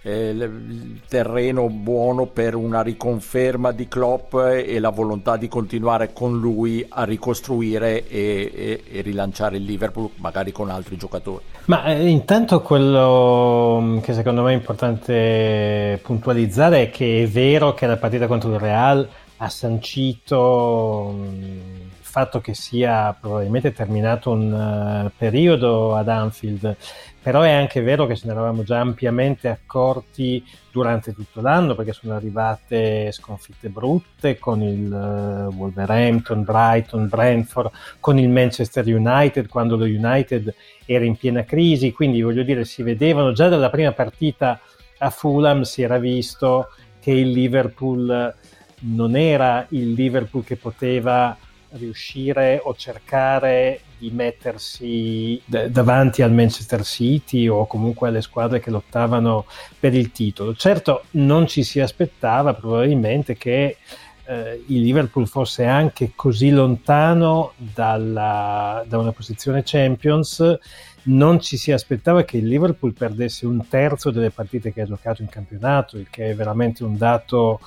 eh, 0.02 0.30
il 0.30 1.00
terreno 1.08 1.68
buono 1.68 2.26
per 2.26 2.54
una 2.54 2.82
riconferma 2.82 3.72
di 3.72 3.88
Klopp 3.88 4.34
e 4.34 4.78
la 4.78 4.90
volontà 4.90 5.36
di 5.36 5.48
continuare 5.48 6.12
con 6.12 6.38
lui 6.38 6.84
a 6.88 7.04
ricostruire 7.04 8.06
e, 8.08 8.50
e, 8.54 8.82
e 8.90 9.00
rilanciare 9.02 9.56
il 9.56 9.64
Liverpool 9.64 10.10
magari 10.16 10.52
con 10.52 10.70
altri 10.70 10.96
giocatori. 10.96 11.44
Ma 11.66 11.84
eh, 11.84 12.06
intanto 12.06 12.62
quello 12.62 13.78
mm, 13.80 13.98
che 13.98 14.14
secondo 14.14 14.42
me 14.42 14.52
è 14.52 14.56
importante 14.56 16.00
puntualizzare 16.02 16.82
è 16.82 16.90
che 16.90 17.24
è 17.24 17.26
vero 17.26 17.74
che 17.74 17.86
la 17.86 17.96
partita 17.96 18.26
contro 18.26 18.50
il 18.52 18.58
Real 18.58 19.08
ha 19.40 19.48
sancito 19.48 21.14
mm, 21.14 21.76
il 21.76 21.77
fatto 22.08 22.40
che 22.40 22.54
sia 22.54 23.14
probabilmente 23.18 23.72
terminato 23.72 24.30
un 24.30 24.52
uh, 24.52 25.10
periodo 25.16 25.94
ad 25.94 26.08
Anfield 26.08 26.76
però 27.20 27.42
è 27.42 27.50
anche 27.50 27.82
vero 27.82 28.06
che 28.06 28.16
ce 28.16 28.26
ne 28.26 28.32
eravamo 28.32 28.62
già 28.62 28.80
ampiamente 28.80 29.48
accorti 29.48 30.42
durante 30.72 31.12
tutto 31.12 31.42
l'anno 31.42 31.74
perché 31.74 31.92
sono 31.92 32.14
arrivate 32.14 33.12
sconfitte 33.12 33.68
brutte 33.68 34.38
con 34.38 34.62
il 34.62 34.90
uh, 34.90 35.54
Wolverhampton, 35.54 36.42
Brighton, 36.42 37.06
Brentford, 37.08 37.70
con 38.00 38.18
il 38.18 38.30
Manchester 38.30 38.86
United 38.86 39.46
quando 39.46 39.76
lo 39.76 39.84
United 39.84 40.54
era 40.86 41.04
in 41.04 41.16
piena 41.16 41.44
crisi, 41.44 41.92
quindi 41.92 42.22
voglio 42.22 42.42
dire 42.42 42.64
si 42.64 42.82
vedevano 42.82 43.32
già 43.32 43.48
dalla 43.48 43.68
prima 43.68 43.92
partita 43.92 44.58
a 44.98 45.10
Fulham 45.10 45.62
si 45.62 45.82
era 45.82 45.98
visto 45.98 46.70
che 46.98 47.10
il 47.10 47.30
Liverpool 47.30 48.34
non 48.80 49.16
era 49.16 49.66
il 49.70 49.92
Liverpool 49.92 50.44
che 50.44 50.56
poteva 50.56 51.36
riuscire 51.70 52.60
o 52.62 52.74
cercare 52.74 53.80
di 53.98 54.10
mettersi 54.10 55.40
d- 55.44 55.66
davanti 55.66 56.22
al 56.22 56.32
Manchester 56.32 56.84
City 56.84 57.46
o 57.48 57.66
comunque 57.66 58.08
alle 58.08 58.22
squadre 58.22 58.60
che 58.60 58.70
lottavano 58.70 59.44
per 59.78 59.94
il 59.94 60.12
titolo. 60.12 60.54
Certo 60.54 61.04
non 61.12 61.46
ci 61.46 61.62
si 61.62 61.80
aspettava 61.80 62.54
probabilmente 62.54 63.36
che 63.36 63.76
eh, 64.24 64.62
il 64.66 64.82
Liverpool 64.82 65.26
fosse 65.26 65.64
anche 65.64 66.12
così 66.14 66.50
lontano 66.50 67.52
dalla, 67.56 68.84
da 68.86 68.98
una 68.98 69.12
posizione 69.12 69.62
Champions, 69.64 70.58
non 71.04 71.40
ci 71.40 71.56
si 71.56 71.72
aspettava 71.72 72.22
che 72.24 72.36
il 72.36 72.46
Liverpool 72.46 72.92
perdesse 72.92 73.46
un 73.46 73.66
terzo 73.68 74.10
delle 74.10 74.30
partite 74.30 74.72
che 74.72 74.82
ha 74.82 74.86
giocato 74.86 75.22
in 75.22 75.28
campionato, 75.28 75.96
il 75.96 76.08
che 76.10 76.30
è 76.30 76.34
veramente 76.34 76.84
un 76.84 76.96
dato 76.96 77.60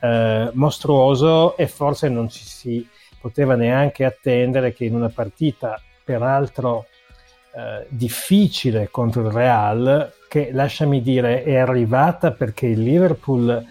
eh, 0.00 0.50
mostruoso 0.52 1.56
e 1.56 1.66
forse 1.66 2.08
non 2.08 2.28
ci 2.28 2.44
si 2.44 2.86
poteva 3.24 3.54
neanche 3.54 4.04
attendere 4.04 4.74
che 4.74 4.84
in 4.84 4.94
una 4.94 5.08
partita 5.08 5.80
peraltro 6.04 6.84
eh, 7.56 7.86
difficile 7.88 8.88
contro 8.90 9.22
il 9.22 9.32
Real, 9.32 10.12
che 10.28 10.50
lasciami 10.52 11.00
dire 11.00 11.42
è 11.42 11.56
arrivata 11.56 12.32
perché 12.32 12.66
il 12.66 12.82
Liverpool 12.82 13.64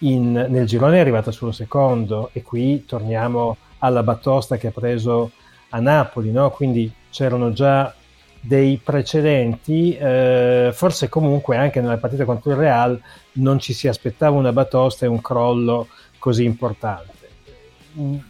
in, 0.00 0.32
nel 0.50 0.66
girone 0.66 0.98
è 0.98 1.00
arrivata 1.00 1.30
solo 1.30 1.52
secondo 1.52 2.28
e 2.34 2.42
qui 2.42 2.84
torniamo 2.84 3.56
alla 3.78 4.02
batosta 4.02 4.58
che 4.58 4.66
ha 4.66 4.72
preso 4.72 5.30
a 5.70 5.80
Napoli, 5.80 6.30
no? 6.30 6.50
quindi 6.50 6.92
c'erano 7.08 7.54
già 7.54 7.94
dei 8.38 8.76
precedenti, 8.76 9.96
eh, 9.96 10.68
forse 10.74 11.08
comunque 11.08 11.56
anche 11.56 11.80
nella 11.80 11.96
partita 11.96 12.26
contro 12.26 12.50
il 12.50 12.58
Real 12.58 13.00
non 13.34 13.58
ci 13.58 13.72
si 13.72 13.88
aspettava 13.88 14.36
una 14.36 14.52
batosta 14.52 15.06
e 15.06 15.08
un 15.08 15.22
crollo 15.22 15.88
così 16.18 16.44
importante 16.44 17.17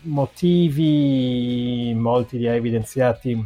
motivi, 0.02 1.92
molti 1.94 2.38
li 2.38 2.48
ha 2.48 2.54
evidenziati 2.54 3.44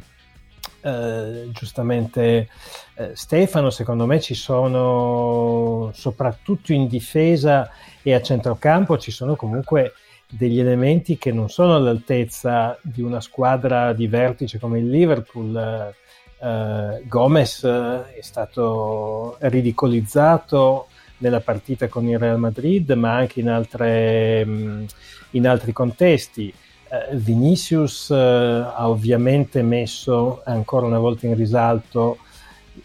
eh, 0.82 1.48
giustamente 1.52 2.48
eh, 2.94 3.12
Stefano, 3.14 3.70
secondo 3.70 4.06
me 4.06 4.20
ci 4.20 4.34
sono 4.34 5.90
soprattutto 5.94 6.72
in 6.72 6.88
difesa 6.88 7.70
e 8.02 8.14
a 8.14 8.20
centrocampo 8.20 8.98
ci 8.98 9.10
sono 9.10 9.36
comunque 9.36 9.92
degli 10.28 10.58
elementi 10.58 11.18
che 11.18 11.30
non 11.30 11.48
sono 11.50 11.76
all'altezza 11.76 12.78
di 12.82 13.02
una 13.02 13.20
squadra 13.20 13.92
di 13.92 14.06
vertice 14.08 14.58
come 14.58 14.78
il 14.78 14.88
Liverpool. 14.88 15.94
Eh, 16.38 17.02
Gomez 17.06 17.62
eh, 17.62 18.14
è 18.14 18.22
stato 18.22 19.36
ridicolizzato 19.40 20.88
nella 21.22 21.40
partita 21.40 21.88
con 21.88 22.06
il 22.06 22.18
Real 22.18 22.38
Madrid, 22.38 22.90
ma 22.92 23.14
anche 23.14 23.40
in, 23.40 23.48
altre, 23.48 24.44
mm, 24.44 24.84
in 25.30 25.46
altri 25.46 25.72
contesti. 25.72 26.52
Eh, 26.88 27.16
Vinicius 27.16 28.10
eh, 28.10 28.14
ha 28.14 28.88
ovviamente 28.88 29.62
messo 29.62 30.42
ancora 30.44 30.86
una 30.86 30.98
volta 30.98 31.26
in 31.26 31.36
risalto 31.36 32.18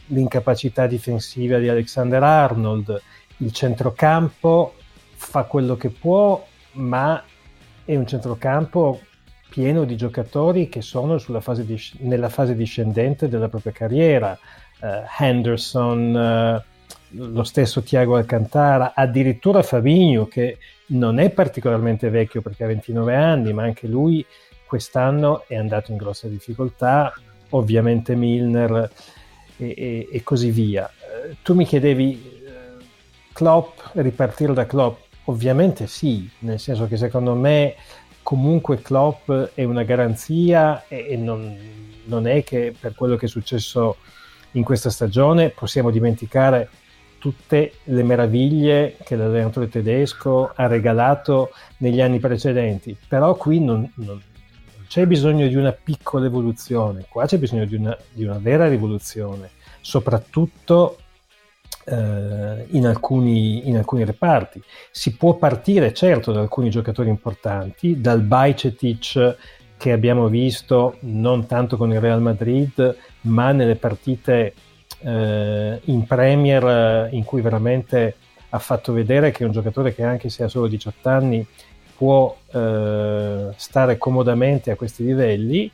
l'incapacità 0.08 0.86
difensiva 0.86 1.58
di 1.58 1.68
Alexander 1.68 2.24
Arnold. 2.24 3.02
Il 3.38 3.52
centrocampo 3.52 4.76
fa 5.16 5.44
quello 5.44 5.76
che 5.76 5.90
può, 5.90 6.46
ma 6.74 7.22
è 7.84 7.96
un 7.96 8.06
centrocampo 8.06 9.02
pieno 9.50 9.84
di 9.84 9.96
giocatori 9.96 10.70
che 10.70 10.82
sono 10.82 11.18
fase 11.18 11.66
di, 11.66 11.82
nella 12.00 12.30
fase 12.30 12.56
discendente 12.56 13.28
della 13.28 13.50
propria 13.50 13.72
carriera. 13.72 14.38
Uh, 14.80 15.04
Henderson, 15.18 16.14
uh, 16.14 16.77
lo 17.12 17.44
stesso 17.44 17.82
Tiago 17.82 18.16
Alcantara, 18.16 18.94
addirittura 18.94 19.64
Fabinho 19.64 20.28
che 20.28 20.58
non 20.88 21.20
è 21.20 21.30
particolarmente 21.30 22.10
vecchio 22.10 22.42
perché 22.42 22.64
ha 22.64 22.68
29 22.68 23.16
anni, 23.16 23.54
ma 23.54 23.64
anche 23.64 23.88
lui 23.88 24.26
quest'anno 24.66 25.44
è 25.48 25.56
andato 25.56 25.92
in 25.92 25.98
grossa 25.98 26.28
difficoltà, 26.28 27.14
ovviamente 27.52 28.16
Milner 28.16 28.92
e, 29.58 29.74
e, 29.78 30.10
e 30.12 30.24
così 30.24 30.52
via. 30.52 30.90
Eh, 30.90 31.38
tu 31.42 31.54
mi 31.54 31.66
chiedevi 31.66 32.42
eh, 32.46 32.84
Klopp, 33.34 33.80
ripartire 33.94 34.54
da 34.54 34.66
Klopp? 34.66 35.00
Ovviamente 35.26 35.88
sì, 35.88 36.30
nel 36.40 36.60
senso 36.60 36.88
che 36.88 36.98
secondo 36.98 37.34
me 37.34 37.76
comunque 38.24 38.82
Klopp 38.82 39.32
è 39.54 39.64
una 39.64 39.84
garanzia 39.84 40.86
e, 40.88 41.08
e 41.10 41.16
non, 41.18 41.58
non 42.06 42.28
è 42.28 42.44
che 42.44 42.74
per 42.78 42.94
quello 42.94 43.16
che 43.16 43.26
è 43.26 43.30
successo 43.30 43.98
in 44.52 44.64
questa 44.64 44.90
stagione 44.90 45.50
possiamo 45.50 45.92
dimenticare 45.92 46.70
tutte 47.18 47.74
le 47.84 48.04
meraviglie 48.04 48.98
che 49.04 49.16
l'allenatore 49.16 49.70
tedesco 49.70 50.52
ha 50.56 50.68
regalato 50.68 51.52
negli 51.78 52.02
anni 52.02 52.20
precedenti, 52.20 52.98
però 53.08 53.36
qui 53.36 53.60
non, 53.60 53.90
non 53.96 54.22
c'è 54.88 55.06
bisogno 55.06 55.48
di 55.48 55.56
una 55.56 55.72
piccola 55.72 56.26
evoluzione, 56.26 57.06
qua 57.10 57.26
c'è 57.26 57.38
bisogno 57.38 57.66
di 57.66 57.76
una, 57.76 57.98
di 58.12 58.24
una 58.24 58.40
vera 58.40 58.68
rivoluzione, 58.68 59.52
soprattutto 59.82 60.98
eh, 61.86 62.66
in, 62.70 62.86
alcuni, 62.86 63.68
in, 63.68 63.78
alcuni, 63.78 64.06
reparti. 64.06 64.62
Si 64.92 65.16
può 65.16 65.36
partire 65.36 65.94
certo 65.94 66.32
da 66.32 66.40
alcuni 66.40 66.70
giocatori 66.70 67.10
importanti, 67.10 68.00
dal 68.00 68.22
Bajcetic 68.22 69.36
che 69.78 69.92
abbiamo 69.92 70.28
visto 70.28 70.98
non 71.02 71.46
tanto 71.46 71.78
con 71.78 71.92
il 71.92 72.00
Real 72.00 72.22
Madrid, 72.22 72.98
ma 73.22 73.52
nelle 73.52 73.76
partite 73.76 74.54
eh, 75.00 75.80
in 75.84 76.06
Premier 76.06 76.66
eh, 76.66 77.16
in 77.16 77.24
cui 77.24 77.42
veramente 77.42 78.16
ha 78.50 78.60
fatto 78.60 78.94
vedere 78.94 79.32
che 79.32 79.44
un 79.44 79.52
giocatore 79.52 79.94
che 79.94 80.04
anche 80.04 80.30
se 80.30 80.44
ha 80.44 80.48
solo 80.48 80.68
18 80.68 81.10
anni 81.10 81.46
può 81.96 82.36
eh, 82.52 83.50
stare 83.56 83.98
comodamente 83.98 84.72
a 84.72 84.76
questi 84.76 85.04
livelli, 85.04 85.70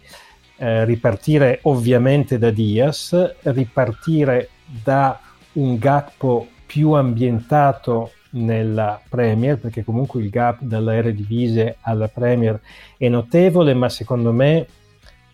eh, 0.58 0.86
ripartire 0.86 1.60
ovviamente 1.64 2.38
da 2.38 2.50
Diaz, 2.50 3.36
ripartire 3.44 4.50
da 4.66 5.20
un 5.54 5.78
Gakpo 5.78 6.48
più 6.66 6.92
ambientato 6.92 8.12
nella 8.32 9.00
Premier, 9.08 9.58
perché 9.60 9.84
comunque 9.84 10.22
il 10.22 10.30
gap 10.30 10.62
dalla 10.62 10.96
Eredivisie 10.96 11.78
alla 11.82 12.08
Premier 12.08 12.60
è 12.98 13.08
notevole, 13.08 13.74
ma 13.74 13.90
secondo 13.90 14.32
me 14.32 14.66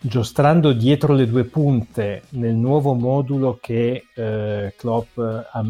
giostrando 0.02 0.72
dietro 0.72 1.14
le 1.14 1.28
due 1.28 1.44
punte 1.44 2.24
nel 2.30 2.56
nuovo 2.56 2.94
modulo 2.94 3.58
che 3.62 4.06
eh, 4.14 4.74
Klopp 4.78 5.18
ha 5.18 5.64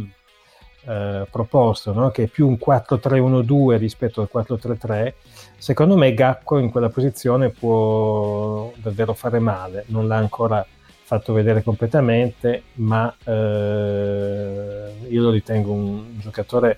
eh, 0.86 1.27
proposto, 1.29 1.93
no? 1.93 2.09
che 2.09 2.24
è 2.24 2.27
più 2.27 2.48
un 2.48 2.57
4-3-1-2 2.63 3.77
rispetto 3.77 4.21
al 4.21 4.29
4-3-3, 4.33 5.13
secondo 5.57 5.98
me 5.98 6.13
Gacco 6.13 6.57
in 6.57 6.69
quella 6.69 6.89
posizione 6.89 7.50
può 7.50 8.71
davvero 8.75 9.13
fare 9.13 9.39
male, 9.39 9.86
non 9.88 10.07
l'ha 10.07 10.17
ancora 10.17 10.65
fatto 11.03 11.33
vedere 11.33 11.63
completamente, 11.63 12.63
ma 12.75 13.13
eh, 13.24 14.93
io 15.09 15.21
lo 15.21 15.31
ritengo 15.31 15.71
un 15.71 16.19
giocatore 16.19 16.77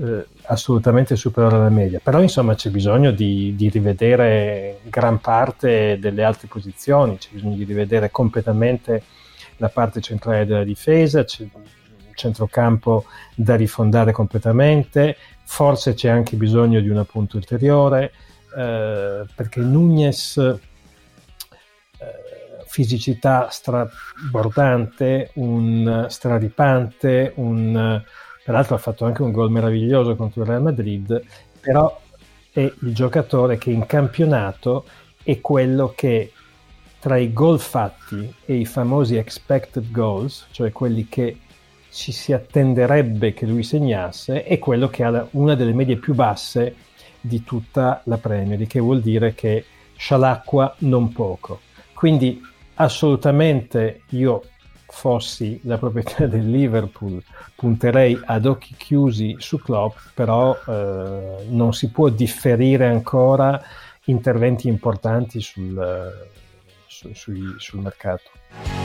eh, 0.00 0.26
assolutamente 0.44 1.14
superiore 1.14 1.56
alla 1.56 1.68
media. 1.68 2.00
Però 2.02 2.22
insomma 2.22 2.54
c'è 2.54 2.70
bisogno 2.70 3.10
di, 3.10 3.54
di, 3.54 3.68
rivedere 3.68 4.80
gran 4.84 5.20
parte 5.20 5.98
delle 5.98 6.24
altre 6.24 6.48
posizioni, 6.48 7.18
c'è 7.18 7.28
bisogno 7.32 7.56
di 7.56 7.64
rivedere 7.64 8.10
completamente 8.10 9.02
la 9.58 9.68
parte 9.68 10.00
centrale 10.00 10.46
della 10.46 10.64
difesa, 10.64 11.24
c'è 11.24 11.42
un 11.52 11.62
centrocampo 12.14 13.04
da 13.34 13.56
rifondare 13.56 14.12
completamente, 14.12 15.16
forse 15.44 15.94
c'è 15.94 16.08
anche 16.08 16.36
bisogno 16.36 16.80
di 16.80 16.88
un 16.88 16.98
appunto 16.98 17.36
ulteriore, 17.36 18.12
eh, 18.56 19.24
perché 19.34 19.60
Nunez 19.60 20.36
eh, 20.38 20.58
fisicità 22.66 23.48
strabordante, 23.50 25.30
un 25.34 26.06
straripante, 26.08 27.32
un 27.36 28.02
peraltro 28.44 28.74
ha 28.74 28.78
fatto 28.78 29.04
anche 29.04 29.22
un 29.22 29.32
gol 29.32 29.50
meraviglioso 29.50 30.16
contro 30.16 30.42
il 30.42 30.48
Real 30.48 30.62
Madrid, 30.62 31.22
però 31.60 32.00
è 32.52 32.60
il 32.60 32.94
giocatore 32.94 33.58
che 33.58 33.70
in 33.70 33.86
campionato 33.86 34.84
è 35.22 35.40
quello 35.40 35.92
che 35.94 36.32
tra 36.98 37.16
i 37.16 37.32
gol 37.32 37.58
fatti 37.58 38.32
e 38.44 38.54
i 38.54 38.66
famosi 38.66 39.16
expected 39.16 39.90
goals, 39.90 40.46
cioè 40.50 40.70
quelli 40.72 41.08
che 41.08 41.38
ci 41.90 42.12
si 42.12 42.32
attenderebbe 42.32 43.32
che 43.32 43.46
lui 43.46 43.62
segnasse, 43.62 44.44
è 44.44 44.58
quello 44.58 44.88
che 44.88 45.02
ha 45.02 45.26
una 45.32 45.54
delle 45.54 45.72
medie 45.72 45.96
più 45.96 46.14
basse 46.14 46.74
di 47.20 47.42
tutta 47.42 48.02
la 48.04 48.18
Premier, 48.18 48.66
che 48.66 48.80
vuol 48.80 49.00
dire 49.00 49.34
che 49.34 49.64
scialacqua 49.96 50.76
non 50.78 51.12
poco. 51.12 51.60
Quindi 51.94 52.40
assolutamente 52.74 54.02
io 54.10 54.42
fossi 54.92 55.60
la 55.64 55.78
proprietà 55.78 56.26
del 56.26 56.50
Liverpool 56.50 57.22
punterei 57.54 58.18
ad 58.24 58.46
occhi 58.46 58.74
chiusi 58.76 59.36
su 59.38 59.58
Klopp, 59.58 59.96
però 60.14 60.56
eh, 60.66 61.46
non 61.48 61.72
si 61.72 61.90
può 61.90 62.08
differire 62.08 62.86
ancora 62.86 63.62
interventi 64.04 64.68
importanti 64.68 65.40
sul, 65.40 66.28
su, 66.86 67.12
sui, 67.12 67.54
sul 67.58 67.80
mercato. 67.80 68.79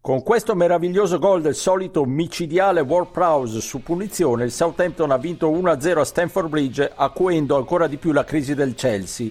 Con 0.00 0.24
questo 0.24 0.56
meraviglioso 0.56 1.18
gol 1.20 1.40
del 1.40 1.54
solito 1.54 2.04
micidiale 2.04 2.80
Ward 2.80 3.12
Prowse 3.12 3.60
su 3.60 3.82
punizione, 3.82 4.44
il 4.44 4.50
Southampton 4.50 5.12
ha 5.12 5.16
vinto 5.16 5.48
1-0 5.48 5.98
a 5.98 6.04
Stamford 6.04 6.48
Bridge, 6.48 6.90
acuendo 6.92 7.56
ancora 7.56 7.86
di 7.86 7.96
più 7.96 8.10
la 8.10 8.24
crisi 8.24 8.54
del 8.54 8.74
Chelsea. 8.74 9.28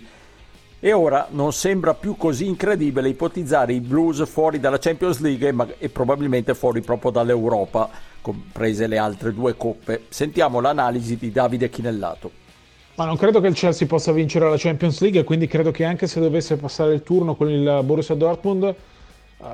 E 0.79 0.93
ora 0.93 1.27
non 1.31 1.51
sembra 1.51 1.93
più 1.93 2.15
così 2.15 2.47
incredibile 2.47 3.09
ipotizzare 3.09 3.73
i 3.73 3.81
Blues 3.81 4.25
fuori 4.25 4.59
dalla 4.59 4.79
Champions 4.79 5.19
League 5.19 5.47
e, 5.47 5.51
ma- 5.51 5.67
e 5.77 5.89
probabilmente 5.89 6.55
fuori 6.55 6.81
proprio 6.81 7.11
dall'Europa, 7.11 7.89
comprese 8.21 8.87
le 8.87 8.97
altre 8.97 9.33
due 9.33 9.57
coppe. 9.57 10.05
Sentiamo 10.07 10.61
l'analisi 10.61 11.17
di 11.17 11.31
Davide 11.31 11.69
Chinellato. 11.69 12.31
Ma 12.95 13.05
non 13.05 13.17
credo 13.17 13.41
che 13.41 13.47
il 13.47 13.55
Chelsea 13.55 13.87
possa 13.87 14.11
vincere 14.11 14.49
la 14.49 14.57
Champions 14.57 15.01
League, 15.01 15.23
quindi 15.23 15.47
credo 15.47 15.71
che 15.71 15.83
anche 15.83 16.07
se 16.07 16.19
dovesse 16.19 16.55
passare 16.55 16.93
il 16.93 17.03
turno 17.03 17.35
con 17.35 17.49
il 17.49 17.81
Borussia 17.83 18.15
Dortmund, 18.15 18.75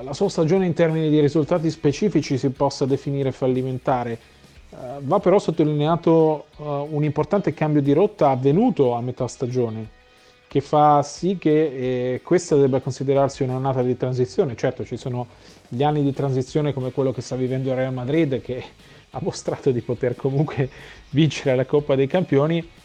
la 0.01 0.13
sua 0.13 0.29
stagione 0.29 0.65
in 0.65 0.73
termini 0.73 1.09
di 1.09 1.19
risultati 1.19 1.69
specifici 1.69 2.37
si 2.37 2.49
possa 2.49 2.85
definire 2.85 3.31
fallimentare. 3.31 4.19
Eh, 4.69 4.75
va 5.01 5.19
però 5.19 5.39
sottolineato 5.39 6.47
eh, 6.57 6.63
un 6.89 7.03
importante 7.03 7.53
cambio 7.53 7.81
di 7.81 7.93
rotta 7.93 8.29
avvenuto 8.29 8.93
a 8.93 9.01
metà 9.01 9.27
stagione, 9.27 9.87
che 10.47 10.59
fa 10.59 11.01
sì 11.03 11.37
che 11.37 12.19
questa 12.23 12.55
debba 12.55 12.81
considerarsi 12.81 13.43
un'annata 13.43 13.81
di 13.81 13.95
transizione. 13.95 14.55
Certo, 14.55 14.83
ci 14.83 14.97
sono 14.97 15.27
gli 15.69 15.83
anni 15.83 16.03
di 16.03 16.13
transizione 16.13 16.73
come 16.73 16.91
quello 16.91 17.11
che 17.11 17.21
sta 17.21 17.35
vivendo 17.35 17.69
il 17.69 17.75
Real 17.75 17.93
Madrid, 17.93 18.41
che 18.41 18.63
ha 19.11 19.19
mostrato 19.21 19.71
di 19.71 19.81
poter 19.81 20.15
comunque 20.15 20.69
vincere 21.11 21.55
la 21.55 21.65
Coppa 21.65 21.95
dei 21.95 22.07
Campioni 22.07 22.75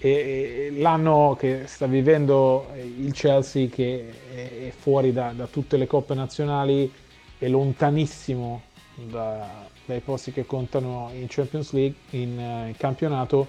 e 0.00 0.72
l'anno 0.76 1.36
che 1.38 1.62
sta 1.66 1.86
vivendo 1.86 2.68
il 2.76 3.12
Chelsea 3.12 3.68
che 3.68 4.12
è 4.32 4.70
fuori 4.70 5.12
da, 5.12 5.32
da 5.34 5.46
tutte 5.46 5.76
le 5.76 5.88
coppe 5.88 6.14
nazionali 6.14 6.90
è 7.36 7.48
lontanissimo 7.48 8.62
da, 8.94 9.66
dai 9.84 10.00
posti 10.00 10.32
che 10.32 10.46
contano 10.46 11.10
in 11.14 11.26
Champions 11.28 11.72
League 11.72 11.96
in, 12.10 12.38
in 12.38 12.74
campionato 12.76 13.46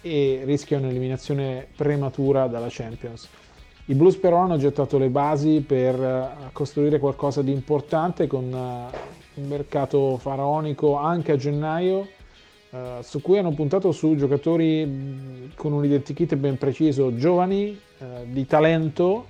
e 0.00 0.42
rischia 0.44 0.78
un'eliminazione 0.78 1.66
prematura 1.74 2.46
dalla 2.46 2.68
Champions. 2.70 3.28
I 3.86 3.94
Blues 3.94 4.16
però 4.16 4.38
hanno 4.38 4.56
gettato 4.56 4.96
le 4.96 5.08
basi 5.08 5.62
per 5.66 6.50
costruire 6.52 6.98
qualcosa 6.98 7.42
di 7.42 7.52
importante 7.52 8.26
con 8.26 8.44
un 8.44 9.46
mercato 9.46 10.16
faraonico 10.16 10.96
anche 10.96 11.32
a 11.32 11.36
gennaio 11.36 12.08
uh, 12.74 13.02
su 13.02 13.20
cui 13.22 13.38
hanno 13.38 13.52
puntato 13.52 13.92
su 13.92 14.16
giocatori 14.16 14.84
mm, 14.84 15.44
con 15.54 15.72
un 15.72 15.84
identikit 15.84 16.34
ben 16.34 16.58
preciso, 16.58 17.14
giovani, 17.14 17.78
uh, 17.98 18.04
di 18.26 18.44
talento, 18.46 19.26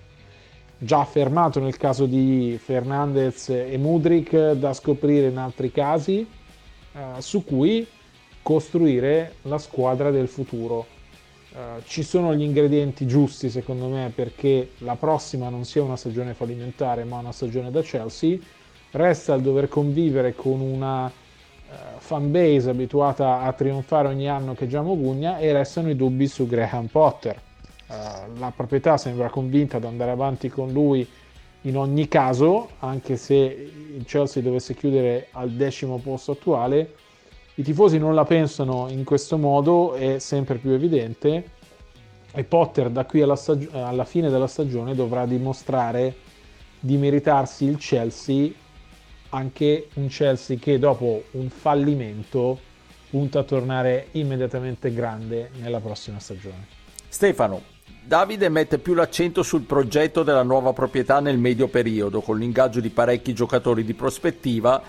già 0.79 1.01
affermato 1.01 1.61
nel 1.61 1.77
caso 1.77 2.07
di 2.07 2.59
Fernandez 2.63 3.51
e 3.51 3.77
Mudrik, 3.77 4.53
da 4.53 4.73
scoprire 4.73 5.29
in 5.29 5.37
altri 5.37 5.71
casi, 5.71 6.27
uh, 6.93 7.21
su 7.21 7.45
cui 7.45 7.87
costruire 8.43 9.35
la 9.43 9.59
squadra 9.59 10.11
del 10.11 10.29
futuro. 10.29 10.87
Uh, 11.53 11.83
ci 11.85 12.03
sono 12.03 12.35
gli 12.35 12.43
ingredienti 12.43 13.07
giusti 13.07 13.49
secondo 13.49 13.87
me 13.87 14.11
perché 14.13 14.71
la 14.79 14.97
prossima 14.97 15.49
non 15.49 15.65
sia 15.65 15.85
una 15.85 15.95
stagione 15.95 16.35
fallimentare 16.35 17.05
ma 17.05 17.19
una 17.19 17.31
stagione 17.33 17.71
da 17.71 17.81
Chelsea. 17.83 18.39
Resta 18.91 19.35
il 19.35 19.43
dover 19.43 19.69
convivere 19.69 20.35
con 20.35 20.61
una 20.61 21.09
eh, 21.09 21.24
fanbase 21.99 22.71
abituata 22.71 23.41
a 23.41 23.53
trionfare 23.53 24.09
ogni 24.09 24.29
anno 24.29 24.55
che 24.55 24.67
già 24.67 24.83
Mogugna 24.83 25.39
e 25.39 25.53
restano 25.53 25.91
i 25.91 25.97
dubbi 25.97 26.27
su 26.27 26.47
Graham 26.47 26.87
Potter. 26.87 27.41
Uh, 27.87 28.39
la 28.39 28.53
proprietà 28.55 28.97
sembra 28.97 29.29
convinta 29.29 29.77
ad 29.77 29.85
andare 29.85 30.11
avanti 30.11 30.49
con 30.49 30.73
lui 30.73 31.07
in 31.63 31.77
ogni 31.77 32.09
caso, 32.09 32.71
anche 32.81 33.17
se 33.17 33.35
il 33.35 34.05
Chelsea 34.05 34.43
dovesse 34.43 34.75
chiudere 34.75 35.29
al 35.33 35.51
decimo 35.51 35.99
posto 35.99 36.33
attuale. 36.33 36.95
I 37.55 37.63
tifosi 37.63 37.99
non 37.99 38.15
la 38.15 38.25
pensano 38.25 38.89
in 38.91 39.05
questo 39.05 39.39
modo, 39.39 39.95
è 39.95 40.19
sempre 40.19 40.57
più 40.57 40.71
evidente, 40.71 41.51
e 42.33 42.45
Potter 42.45 42.91
da 42.91 43.05
qui 43.05 43.23
alla, 43.23 43.37
stag- 43.37 43.73
alla 43.73 44.05
fine 44.05 44.29
della 44.29 44.47
stagione 44.47 44.95
dovrà 44.95 45.25
dimostrare 45.25 46.17
di 46.81 46.97
meritarsi 46.97 47.65
il 47.65 47.79
Chelsea 47.79 48.51
anche 49.35 49.89
un 49.95 50.07
Chelsea 50.09 50.57
che 50.59 50.79
dopo 50.79 51.25
un 51.33 51.51
fallimento 51.51 52.59
punta 53.11 53.41
a 53.41 53.43
tornare 53.43 54.09
immediatamente 54.13 54.93
grande 54.93 55.51
nella 55.61 55.81
prossima 55.81 56.19
stagione. 56.21 56.67
Stefano, 57.09 57.63
Davide 58.07 58.49
mette 58.49 58.79
più 58.79 58.95
l'accento 58.95 59.43
sul 59.43 59.63
progetto 59.63 60.23
della 60.23 60.43
nuova 60.43 60.73
proprietà 60.73 61.21
nel 61.21 61.39
medio 61.39 61.69
periodo, 61.69 62.21
con 62.21 62.39
l'ingaggio 62.39 62.81
di 62.81 62.91
parecchi 62.91 63.33
giocatori 63.33 63.83
di 63.83 63.95
prospettiva 63.95 64.83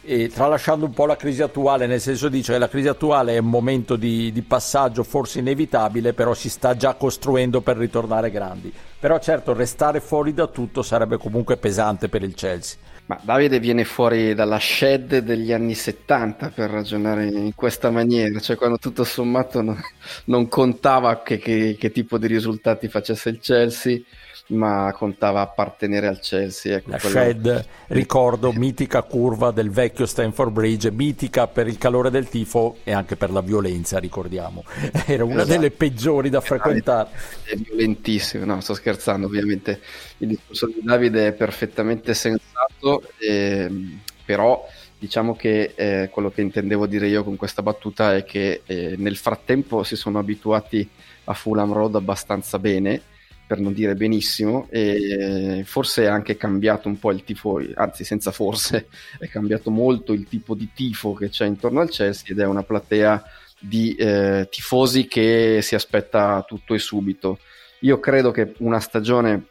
e 0.00 0.28
tralasciando 0.28 0.86
un 0.86 0.92
po' 0.92 1.04
la 1.04 1.16
crisi 1.16 1.42
attuale, 1.42 1.86
nel 1.86 2.00
senso 2.00 2.30
dice 2.30 2.52
che 2.52 2.58
la 2.58 2.68
crisi 2.68 2.88
attuale 2.88 3.34
è 3.34 3.38
un 3.38 3.50
momento 3.50 3.96
di, 3.96 4.32
di, 4.32 4.40
passaggio 4.40 5.02
forse 5.02 5.40
inevitabile, 5.40 6.14
però 6.14 6.32
si 6.32 6.48
sta 6.48 6.74
già 6.74 6.94
costruendo 6.94 7.60
per 7.60 7.76
ritornare 7.76 8.30
grandi. 8.30 8.72
Però 8.98 9.18
certo, 9.18 9.52
restare 9.52 10.00
fuori 10.00 10.32
da 10.32 10.46
tutto 10.46 10.80
sarebbe 10.82 11.18
comunque 11.18 11.58
pesante 11.58 12.08
per 12.08 12.22
il 12.22 12.34
Chelsea. 12.34 12.78
Ma 13.08 13.18
Davide 13.22 13.58
viene 13.58 13.84
fuori 13.84 14.34
dalla 14.34 14.58
shed 14.58 15.20
degli 15.20 15.50
anni 15.50 15.74
70 15.74 16.50
per 16.50 16.68
ragionare 16.68 17.24
in 17.24 17.54
questa 17.54 17.90
maniera, 17.90 18.38
cioè 18.38 18.56
quando 18.56 18.76
tutto 18.76 19.02
sommato 19.02 19.62
non, 19.62 19.80
non 20.26 20.46
contava 20.48 21.22
che, 21.22 21.38
che, 21.38 21.76
che, 21.78 21.90
tipo 21.90 22.18
di 22.18 22.26
risultati 22.26 22.86
facesse 22.88 23.30
il 23.30 23.38
Chelsea, 23.40 23.98
ma 24.48 24.92
contava 24.96 25.40
appartenere 25.40 26.06
al 26.06 26.20
Chelsea. 26.20 26.76
Ecco, 26.76 26.90
La 26.90 26.98
quello... 26.98 27.18
shed, 27.18 27.66
ricordo, 27.88 28.52
mitica 28.52 29.02
curva 29.02 29.50
del 29.50 29.70
vecchio 29.70 30.06
Stanford 30.06 30.52
Bridge, 30.52 30.90
mitica 30.90 31.46
per 31.46 31.66
il 31.66 31.78
calore 31.78 32.10
del 32.10 32.28
tifo 32.28 32.78
e 32.84 32.92
anche 32.92 33.16
per 33.16 33.30
la 33.30 33.40
violenza, 33.40 33.98
ricordiamo. 33.98 34.64
Era 35.06 35.24
una 35.24 35.42
esatto. 35.42 35.48
delle 35.48 35.70
peggiori 35.70 36.30
da 36.30 36.40
frequentare. 36.40 37.10
È 37.44 37.56
violentissimo, 37.56 38.44
no, 38.44 38.60
sto 38.60 38.74
scherzando, 38.74 39.26
ovviamente 39.26 39.80
il 40.18 40.28
discorso 40.28 40.66
di 40.66 40.80
Davide 40.82 41.28
è 41.28 41.32
perfettamente 41.32 42.14
sensato, 42.14 43.02
eh, 43.18 43.70
però 44.24 44.66
diciamo 44.98 45.36
che 45.36 45.74
eh, 45.76 46.08
quello 46.10 46.30
che 46.30 46.40
intendevo 46.40 46.86
dire 46.86 47.06
io 47.06 47.22
con 47.22 47.36
questa 47.36 47.62
battuta 47.62 48.16
è 48.16 48.24
che 48.24 48.62
eh, 48.66 48.94
nel 48.96 49.16
frattempo 49.16 49.84
si 49.84 49.94
sono 49.94 50.18
abituati 50.18 50.88
a 51.24 51.34
Fulham 51.34 51.72
Road 51.72 51.94
abbastanza 51.94 52.58
bene 52.58 53.02
per 53.48 53.60
non 53.60 53.72
dire 53.72 53.94
benissimo, 53.94 54.68
e 54.68 55.62
forse 55.64 56.02
è 56.02 56.06
anche 56.06 56.36
cambiato 56.36 56.86
un 56.86 56.98
po' 56.98 57.12
il 57.12 57.24
tifo, 57.24 57.58
anzi 57.76 58.04
senza 58.04 58.30
forse, 58.30 58.88
è 59.18 59.26
cambiato 59.26 59.70
molto 59.70 60.12
il 60.12 60.28
tipo 60.28 60.54
di 60.54 60.68
tifo 60.74 61.14
che 61.14 61.30
c'è 61.30 61.46
intorno 61.46 61.80
al 61.80 61.88
Chelsea 61.88 62.30
ed 62.30 62.40
è 62.40 62.44
una 62.44 62.62
platea 62.62 63.24
di 63.58 63.94
eh, 63.94 64.46
tifosi 64.50 65.06
che 65.06 65.60
si 65.62 65.74
aspetta 65.74 66.44
tutto 66.46 66.74
e 66.74 66.78
subito. 66.78 67.38
Io 67.80 67.98
credo 67.98 68.32
che 68.32 68.52
una 68.58 68.80
stagione 68.80 69.46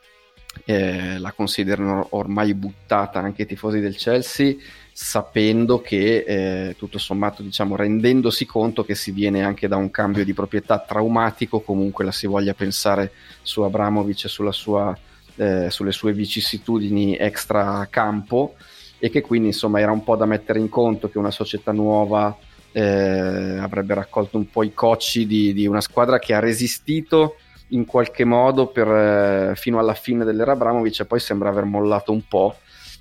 eh, 0.65 1.17
la 1.17 1.31
considerano 1.31 2.07
ormai 2.11 2.53
buttata 2.53 3.19
anche 3.19 3.41
i 3.41 3.47
tifosi 3.47 3.79
del 3.79 3.95
Chelsea, 3.95 4.55
sapendo 4.99 5.79
che 5.79 6.23
eh, 6.25 6.75
tutto 6.75 6.97
sommato, 6.97 7.43
diciamo, 7.43 7.75
rendendosi 7.75 8.47
conto 8.47 8.83
che 8.83 8.95
si 8.95 9.11
viene 9.11 9.43
anche 9.43 9.67
da 9.67 9.75
un 9.75 9.91
cambio 9.91 10.25
di 10.25 10.33
proprietà 10.33 10.79
traumatico, 10.79 11.59
comunque 11.59 12.03
la 12.03 12.11
si 12.11 12.25
voglia 12.25 12.55
pensare 12.55 13.11
su 13.43 13.61
Abramovic 13.61 14.25
e 14.25 14.51
sua, 14.51 14.97
eh, 15.35 15.69
sulle 15.69 15.91
sue 15.91 16.13
vicissitudini 16.13 17.15
extra 17.15 17.87
campo. 17.91 18.55
e 18.97 19.11
che 19.11 19.21
quindi 19.21 19.49
insomma 19.49 19.79
era 19.79 19.91
un 19.91 20.03
po' 20.03 20.15
da 20.15 20.25
mettere 20.25 20.57
in 20.57 20.67
conto 20.67 21.09
che 21.11 21.19
una 21.19 21.29
società 21.29 21.71
nuova 21.71 22.35
eh, 22.71 23.57
avrebbe 23.59 23.93
raccolto 23.93 24.37
un 24.37 24.49
po' 24.49 24.63
i 24.63 24.73
cocci 24.73 25.27
di, 25.27 25.53
di, 25.53 25.67
una 25.67 25.81
squadra 25.81 26.17
che 26.17 26.33
ha 26.33 26.39
resistito 26.39 27.35
in 27.67 27.85
qualche 27.85 28.23
modo 28.25 28.65
per, 28.65 28.87
eh, 28.87 29.53
fino 29.55 29.77
alla 29.77 29.93
fine 29.93 30.25
dell'era 30.25 30.53
Abramovic 30.53 31.01
e 31.01 31.05
poi 31.05 31.19
sembra 31.19 31.49
aver 31.49 31.65
mollato 31.65 32.11
un 32.11 32.27
po'. 32.27 32.55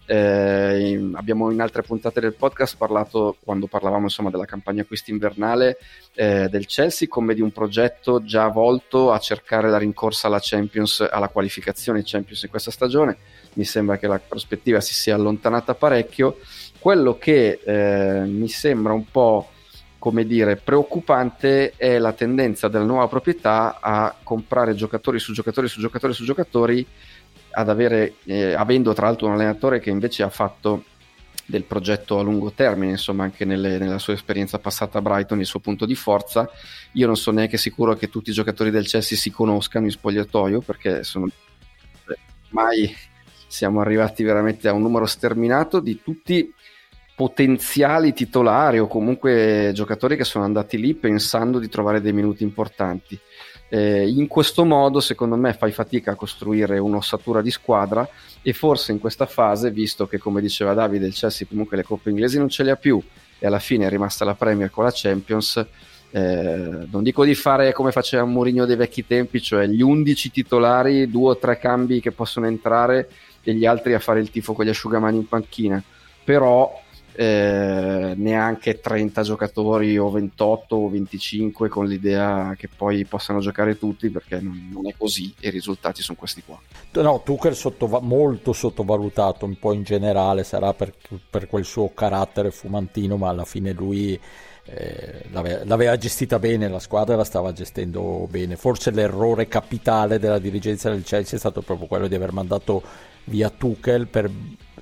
Eh, 0.07 0.91
in, 0.91 1.15
abbiamo 1.17 1.51
in 1.51 1.61
altre 1.61 1.83
puntate 1.83 2.21
del 2.21 2.35
podcast 2.35 2.77
parlato, 2.77 3.37
quando 3.43 3.67
parlavamo 3.67 4.05
insomma, 4.05 4.31
della 4.31 4.45
campagna 4.45 4.83
acquisti 4.83 5.11
invernale 5.11 5.79
eh, 6.15 6.49
del 6.49 6.67
Chelsea, 6.67 7.09
come 7.09 7.35
di 7.35 7.41
un 7.41 7.51
progetto 7.51 8.23
già 8.23 8.47
volto 8.49 9.11
a 9.11 9.19
cercare 9.19 9.69
la 9.69 9.79
rincorsa 9.79 10.29
alla 10.29 10.39
Champions, 10.41 11.07
alla 11.11 11.29
qualificazione 11.29 12.03
Champions 12.05 12.43
in 12.43 12.51
questa 12.51 12.71
stagione. 12.71 13.17
Mi 13.55 13.65
sembra 13.65 13.99
che 13.99 14.07
la 14.07 14.21
prospettiva 14.21 14.81
si 14.81 14.95
sia 14.95 15.15
allontanata 15.15 15.75
parecchio. 15.75 16.39
Quello 16.79 17.19
che 17.19 17.59
eh, 17.65 18.25
mi 18.27 18.49
sembra 18.49 18.93
un 18.93 19.11
po' 19.11 19.51
come 20.07 20.25
dire, 20.25 20.55
preoccupante 20.55 21.73
è 21.77 21.99
la 21.99 22.13
tendenza 22.13 22.69
della 22.69 22.85
nuova 22.85 23.09
proprietà 23.09 23.81
a 23.81 24.15
comprare 24.23 24.77
giocatori 24.77 25.19
su 25.19 25.33
giocatori 25.33 25.67
su 25.67 25.81
giocatori 25.81 26.13
su 26.13 26.23
giocatori, 26.23 26.87
ad 27.59 27.71
avere, 27.71 28.17
eh, 28.25 28.53
avendo 28.53 28.93
tra 28.93 29.07
l'altro 29.07 29.29
un 29.29 29.33
allenatore 29.33 29.81
che 29.81 29.89
invece 29.89 30.23
ha 30.23 30.29
fatto 30.29 30.85
del 31.47 31.65
progetto 31.65 32.19
a 32.19 32.23
lungo 32.23 32.53
termine, 32.53 32.91
insomma 32.91 33.25
anche 33.25 33.47
nelle, 33.47 33.79
nella 33.79 33.99
sua 33.99 34.13
esperienza 34.13 34.59
passata 34.59 34.99
a 34.99 35.01
Brighton, 35.01 35.41
il 35.41 35.47
suo 35.47 35.61
punto 35.61 35.87
di 35.87 35.95
forza. 35.95 36.51
Io 36.93 37.07
non 37.07 37.17
sono 37.17 37.37
neanche 37.37 37.57
sicuro 37.57 37.95
che 37.95 38.11
tutti 38.11 38.29
i 38.31 38.35
giocatori 38.35 38.71
del 38.71 38.87
Chelsea 38.87 39.17
si 39.17 39.31
conoscano 39.31 39.87
in 39.87 39.91
spogliatoio 39.91 40.61
perché 40.61 41.03
sono 41.03 41.29
mai 42.51 42.95
siamo 43.47 43.81
arrivati 43.81 44.23
veramente 44.23 44.69
a 44.69 44.73
un 44.73 44.83
numero 44.83 45.07
sterminato 45.07 45.81
di 45.81 46.03
tutti 46.03 46.53
potenziali 47.15 48.13
titolari 48.13 48.79
o 48.79 48.87
comunque 48.87 49.71
giocatori 49.73 50.17
che 50.17 50.25
sono 50.25 50.45
andati 50.45 50.79
lì 50.79 50.93
pensando 50.95 51.59
di 51.59 51.69
trovare 51.69 52.03
dei 52.03 52.13
minuti 52.13 52.43
importanti. 52.43 53.19
Eh, 53.69 54.09
in 54.09 54.29
questo 54.29 54.65
modo, 54.65 55.01
secondo 55.01 55.37
me, 55.37 55.53
fai 55.53 55.73
fatica 55.73 56.13
a 56.13 56.15
costruire 56.15 56.79
un'ossatura 56.79 57.43
di 57.43 57.51
squadra 57.51 58.09
e 58.43 58.53
forse 58.53 58.93
in 58.93 59.01
questa 59.01 59.27
fase, 59.27 59.71
visto 59.71 60.07
che 60.07 60.19
come 60.19 60.41
diceva 60.41 60.73
Davide, 60.73 61.07
il 61.07 61.15
Chelsea 61.15 61.47
comunque 61.49 61.77
le 61.77 61.83
coppe 61.83 62.11
inglesi 62.11 62.39
non 62.39 62.49
ce 62.49 62.63
le 62.63 62.71
ha 62.71 62.77
più 62.77 63.03
e 63.39 63.47
alla 63.47 63.59
fine 63.59 63.87
è 63.87 63.89
rimasta 63.91 64.25
la 64.25 64.35
Premier 64.35 64.71
con 64.71 64.85
la 64.85 64.93
Champions, 64.93 65.65
eh, 66.11 66.87
non 66.91 67.03
dico 67.03 67.25
di 67.25 67.35
fare 67.35 67.73
come 67.73 67.93
faceva 67.93 68.25
Mourinho 68.25 68.65
dei 68.65 68.77
vecchi 68.77 69.07
tempi, 69.07 69.43
cioè 69.43 69.67
gli 69.67 69.83
11 69.83 70.31
titolari, 70.31 71.11
due 71.11 71.31
o 71.31 71.37
tre 71.37 71.59
cambi 71.59 72.01
che 72.01 72.13
possono 72.13 72.47
entrare 72.47 73.11
e 73.43 73.53
gli 73.55 73.67
altri 73.67 73.95
a 73.95 73.99
fare 73.99 74.21
il 74.21 74.31
tifo 74.31 74.53
con 74.53 74.65
gli 74.65 74.71
asciugamani 74.71 75.19
in 75.19 75.29
panchina, 75.29 75.83
però 76.25 76.83
eh, 77.19 78.13
neanche 78.15 78.79
30 78.79 79.23
giocatori 79.23 79.97
o 79.97 80.11
28 80.11 80.77
o 80.77 80.89
25 80.91 81.69
con 81.71 81.87
l'idea 81.87 82.55
che 82.59 82.69
poi 82.69 83.07
possano 83.07 83.41
giocare 83.41 83.79
tutti 83.79 84.11
perché 84.11 84.39
non, 84.39 84.69
non 84.71 84.87
è 84.87 84.95
così 84.97 85.33
i 85.41 85.49
risultati 85.49 86.03
sono 86.03 86.19
questi 86.19 86.43
qua. 86.45 86.61
No, 87.03 87.23
Tuchel 87.25 87.55
sottova- 87.55 88.01
molto 88.01 88.53
sottovalutato 88.53 89.47
un 89.47 89.59
po' 89.59 89.73
in 89.73 89.83
generale, 89.83 90.45
sarà 90.45 90.75
per, 90.75 90.93
per 91.31 91.47
quel 91.47 91.65
suo 91.65 91.93
carattere 91.95 92.51
fumantino, 92.51 93.17
ma 93.17 93.31
alla 93.31 93.47
fine 93.47 93.73
lui 93.73 94.21
eh, 94.67 95.25
l'aveva, 95.31 95.65
l'aveva, 95.65 95.97
gestita 95.97 96.39
bene 96.39 96.69
la 96.69 96.81
squadra 96.81 97.15
la 97.15 97.23
stava 97.23 97.53
gestendo 97.53 98.27
bene 98.29 98.57
forse 98.57 98.91
l'errore 98.91 99.47
capitale 99.47 100.19
della 100.19 100.41
dirigenza 100.41 100.91
del 100.91 101.05
Chelsea 101.05 101.37
è 101.37 101.39
stato 101.39 101.63
proprio 101.63 101.87
quello 101.87 102.09
di 102.09 102.17
aver 102.17 102.33
mandato 102.33 102.83
via 103.27 103.49
Tuchel 103.49 104.09
per 104.09 104.29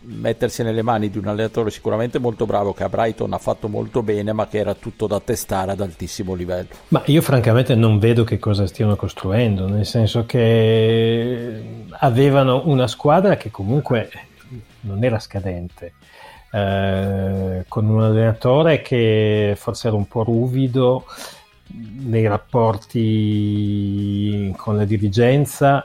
mettersi 0.07 0.63
nelle 0.63 0.83
mani 0.83 1.11
di 1.11 1.19
un 1.19 1.27
allenatore 1.27 1.71
sicuramente 1.71 2.19
molto 2.19 2.47
bravo 2.47 2.73
che 2.73 2.85
a 2.85 2.89
Brighton 2.89 3.33
ha 3.33 3.39
fatto 3.39 3.69
molto 3.69 4.03
bene 4.03 4.33
ma 4.33 4.47
che 4.47 4.59
era 4.59 4.75
tutto 4.75 5.07
da 5.07 5.21
testare 5.21 5.73
ad 5.73 5.81
altissimo 5.81 6.35
livello. 6.35 6.69
Ma 6.89 7.03
io 7.07 7.23
francamente 7.23 7.75
non 7.75 7.99
vedo 7.99 8.25
che 8.25 8.39
cosa 8.39 8.67
stiano 8.67 8.97
costruendo, 8.97 9.69
nel 9.69 9.87
senso 9.87 10.27
che 10.27 11.87
avevano 11.91 12.63
una 12.67 12.87
squadra 12.87 13.37
che 13.37 13.51
comunque 13.51 14.11
non 14.81 15.03
era 15.05 15.19
scadente. 15.19 15.95
Eh, 16.51 17.65
con 17.67 17.89
un 17.89 18.03
allenatore 18.03 18.81
che 18.81 19.55
forse 19.57 19.89
era 19.89 19.97
un 19.97 20.07
po' 20.07 20.23
ruvido 20.23 21.05
nei 21.73 22.29
rapporti 22.29 22.95
con 24.57 24.77
la 24.77 24.85
dirigenza, 24.85 25.85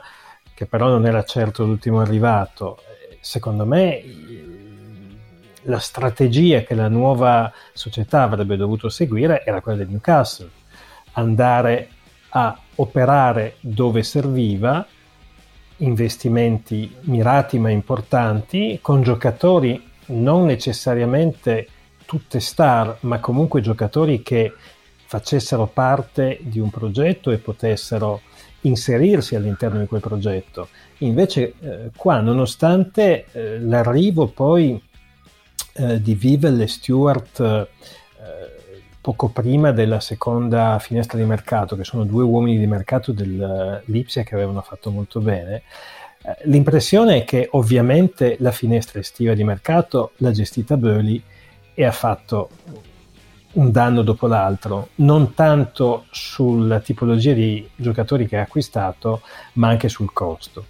che 0.54 0.66
però 0.66 0.88
non 0.88 1.06
era 1.06 1.24
certo 1.24 1.64
l'ultimo 1.64 2.00
arrivato 2.00 2.78
secondo 3.20 3.66
me 3.66 4.02
la 5.62 5.78
strategia 5.78 6.62
che 6.62 6.74
la 6.74 6.88
nuova 6.88 7.52
società 7.72 8.22
avrebbe 8.22 8.56
dovuto 8.56 8.88
seguire 8.88 9.44
era 9.44 9.60
quella 9.60 9.78
del 9.78 9.88
Newcastle, 9.88 10.50
andare 11.12 11.88
a 12.30 12.58
operare 12.76 13.56
dove 13.60 14.02
serviva, 14.02 14.86
investimenti 15.78 16.94
mirati 17.02 17.58
ma 17.58 17.70
importanti, 17.70 18.78
con 18.80 19.02
giocatori 19.02 19.88
non 20.06 20.46
necessariamente 20.46 21.68
tutte 22.06 22.40
star, 22.40 22.98
ma 23.00 23.20
comunque 23.20 23.60
giocatori 23.60 24.22
che 24.22 24.52
facessero 25.04 25.66
parte 25.66 26.38
di 26.40 26.58
un 26.58 26.70
progetto 26.70 27.30
e 27.30 27.38
potessero 27.38 28.22
inserirsi 28.62 29.34
all'interno 29.34 29.80
di 29.80 29.86
quel 29.86 30.00
progetto. 30.00 30.68
Invece 31.02 31.54
eh, 31.60 31.90
qua, 31.96 32.20
nonostante 32.20 33.26
eh, 33.32 33.58
l'arrivo 33.58 34.26
poi 34.26 34.80
eh, 35.74 36.00
di 36.00 36.14
Vivel 36.14 36.60
e 36.60 36.66
Stewart 36.66 37.40
eh, 37.40 37.68
poco 39.00 39.28
prima 39.28 39.72
della 39.72 40.00
seconda 40.00 40.78
finestra 40.78 41.16
di 41.16 41.24
mercato, 41.24 41.74
che 41.74 41.84
sono 41.84 42.04
due 42.04 42.22
uomini 42.22 42.58
di 42.58 42.66
mercato 42.66 43.12
dell'Ipsia 43.12 44.22
che 44.24 44.34
avevano 44.34 44.60
fatto 44.60 44.90
molto 44.90 45.20
bene, 45.20 45.62
eh, 46.22 46.36
l'impressione 46.44 47.18
è 47.18 47.24
che 47.24 47.48
ovviamente 47.52 48.36
la 48.40 48.52
finestra 48.52 49.00
estiva 49.00 49.32
di 49.32 49.42
mercato 49.42 50.12
l'ha 50.16 50.32
gestita 50.32 50.76
Burley 50.76 51.22
e 51.72 51.84
ha 51.84 51.92
fatto 51.92 52.50
un 53.52 53.70
danno 53.70 54.02
dopo 54.02 54.26
l'altro, 54.26 54.88
non 54.96 55.34
tanto 55.34 56.04
sulla 56.10 56.80
tipologia 56.80 57.32
di 57.32 57.68
giocatori 57.74 58.26
che 58.26 58.36
ha 58.36 58.42
acquistato, 58.42 59.22
ma 59.54 59.68
anche 59.68 59.88
sul 59.88 60.12
costo. 60.12 60.66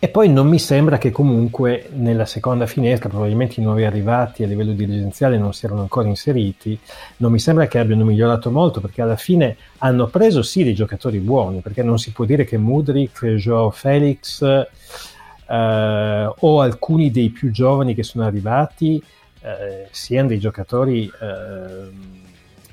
E 0.00 0.08
poi 0.08 0.28
non 0.28 0.46
mi 0.46 0.60
sembra 0.60 0.96
che 0.96 1.10
comunque 1.10 1.88
nella 1.94 2.24
seconda 2.24 2.66
finestra, 2.66 3.08
probabilmente 3.08 3.60
i 3.60 3.64
nuovi 3.64 3.84
arrivati 3.84 4.44
a 4.44 4.46
livello 4.46 4.72
dirigenziale 4.72 5.38
non 5.38 5.52
si 5.52 5.66
erano 5.66 5.80
ancora 5.80 6.06
inseriti, 6.06 6.78
non 7.16 7.32
mi 7.32 7.40
sembra 7.40 7.66
che 7.66 7.80
abbiano 7.80 8.04
migliorato 8.04 8.52
molto 8.52 8.80
perché 8.80 9.02
alla 9.02 9.16
fine 9.16 9.56
hanno 9.78 10.06
preso 10.06 10.42
sì 10.42 10.62
dei 10.62 10.74
giocatori 10.74 11.18
buoni, 11.18 11.60
perché 11.62 11.82
non 11.82 11.98
si 11.98 12.12
può 12.12 12.24
dire 12.24 12.44
che 12.44 12.56
Mudrik, 12.58 13.26
Joao 13.34 13.70
Felix 13.70 14.40
eh, 14.42 16.32
o 16.38 16.60
alcuni 16.60 17.10
dei 17.10 17.30
più 17.30 17.50
giovani 17.50 17.94
che 17.96 18.04
sono 18.04 18.24
arrivati 18.24 19.02
eh, 19.48 19.88
siano 19.90 20.28
dei 20.28 20.38
giocatori 20.38 21.06
eh, 21.06 21.90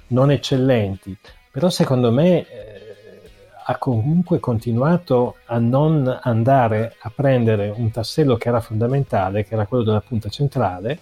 non 0.08 0.32
eccellenti, 0.32 1.16
però 1.50 1.70
secondo 1.70 2.12
me 2.12 2.40
eh, 2.40 2.46
ha 3.68 3.78
comunque 3.78 4.40
continuato 4.40 5.38
a 5.46 5.58
non 5.58 6.20
andare 6.22 6.96
a 7.00 7.12
prendere 7.16 7.74
un 7.76 7.90
tassello 7.92 8.36
che 8.36 8.50
era 8.50 8.60
fondamentale, 8.60 9.46
che 9.46 9.54
era 9.54 9.66
quello 9.66 9.84
della 9.84 10.02
punta 10.02 10.30
centrale, 10.30 11.00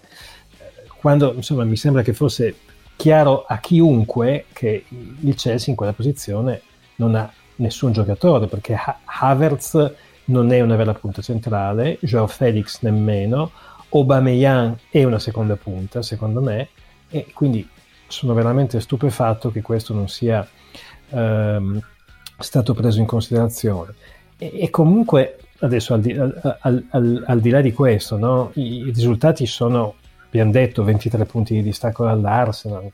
eh, 0.58 0.88
quando 1.00 1.34
insomma 1.34 1.64
mi 1.64 1.76
sembra 1.76 2.04
che 2.04 2.14
fosse 2.14 2.56
chiaro 2.96 3.44
a 3.46 3.58
chiunque 3.58 4.46
che 4.54 4.86
il 4.90 5.36
Chelsea 5.36 5.70
in 5.70 5.76
quella 5.76 5.94
posizione 5.94 6.62
non 6.98 7.16
ha 7.16 7.32
nessun 7.56 7.92
giocatore, 7.92 8.46
perché 8.48 8.78
Havertz 9.06 9.92
non 10.26 10.52
è 10.54 10.62
una 10.62 10.76
vera 10.76 10.94
punta 10.94 11.22
centrale, 11.22 11.98
Joao 12.02 12.28
Felix 12.28 12.82
nemmeno, 12.82 13.52
Aubameyang 13.94 14.78
è 14.90 15.04
una 15.04 15.20
seconda 15.20 15.56
punta, 15.56 16.02
secondo 16.02 16.42
me, 16.42 16.70
e 17.10 17.28
quindi 17.34 17.68
sono 18.08 18.34
veramente 18.34 18.80
stupefatto 18.80 19.52
che 19.52 19.62
questo 19.62 19.94
non 19.94 20.08
sia 20.08 20.48
ehm, 21.10 21.80
stato 22.40 22.74
preso 22.74 23.00
in 23.00 23.06
considerazione. 23.06 23.94
E, 24.38 24.52
e 24.62 24.70
comunque, 24.70 25.38
adesso 25.60 25.94
al 25.94 26.02
di, 26.02 26.12
al, 26.12 26.58
al, 26.60 27.24
al 27.26 27.40
di 27.40 27.50
là 27.50 27.62
di 27.62 27.72
questo, 27.72 28.18
no, 28.18 28.52
i, 28.56 28.88
i, 28.88 28.92
risultati 28.92 29.46
sono, 29.46 29.96
abbiamo 30.26 30.52
detto, 30.52 30.84
23 30.84 31.26
punti 31.26 31.54
di 31.54 31.62
distacco 31.62 32.06
dall'Arsenal, 32.06 32.92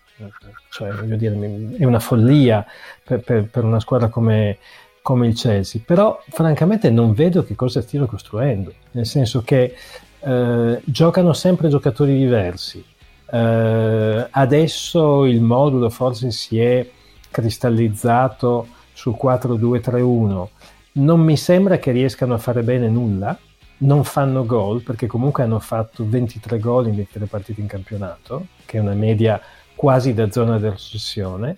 cioè, 0.69 0.91
voglio 0.91 1.15
dire, 1.15 1.75
è 1.77 1.85
una 1.85 1.99
follia 1.99 2.65
per, 3.03 3.21
per, 3.21 3.45
per 3.45 3.63
una 3.63 3.79
squadra 3.79 4.09
come, 4.09 4.57
come 5.01 5.27
il 5.27 5.35
Chelsea, 5.35 5.81
però 5.85 6.21
francamente 6.29 6.89
non 6.89 7.13
vedo 7.13 7.43
che 7.43 7.55
cosa 7.55 7.81
stiano 7.81 8.05
costruendo, 8.05 8.73
nel 8.91 9.05
senso 9.05 9.41
che 9.43 9.75
eh, 10.21 10.81
giocano 10.83 11.33
sempre 11.33 11.69
giocatori 11.69 12.17
diversi. 12.17 12.83
Eh, 13.31 14.27
adesso 14.29 15.25
il 15.25 15.41
modulo 15.41 15.89
forse 15.89 16.31
si 16.31 16.59
è 16.59 16.87
cristallizzato 17.29 18.67
sul 18.93 19.15
4-2-3-1. 19.21 20.47
Non 20.91 21.19
mi 21.21 21.37
sembra 21.37 21.77
che 21.77 21.91
riescano 21.91 22.33
a 22.33 22.37
fare 22.37 22.63
bene 22.63 22.89
nulla, 22.89 23.37
non 23.79 24.03
fanno 24.03 24.45
gol, 24.45 24.81
perché 24.81 25.07
comunque 25.07 25.43
hanno 25.43 25.59
fatto 25.59 26.05
23 26.07 26.59
gol 26.59 26.87
in 26.87 26.95
23 26.95 27.25
partite 27.27 27.61
in 27.61 27.67
campionato, 27.67 28.47
che 28.65 28.77
è 28.77 28.81
una 28.81 28.93
media 28.93 29.39
quasi 29.75 30.13
da 30.13 30.29
zona 30.29 30.57
di 30.57 30.67
recessione, 30.67 31.55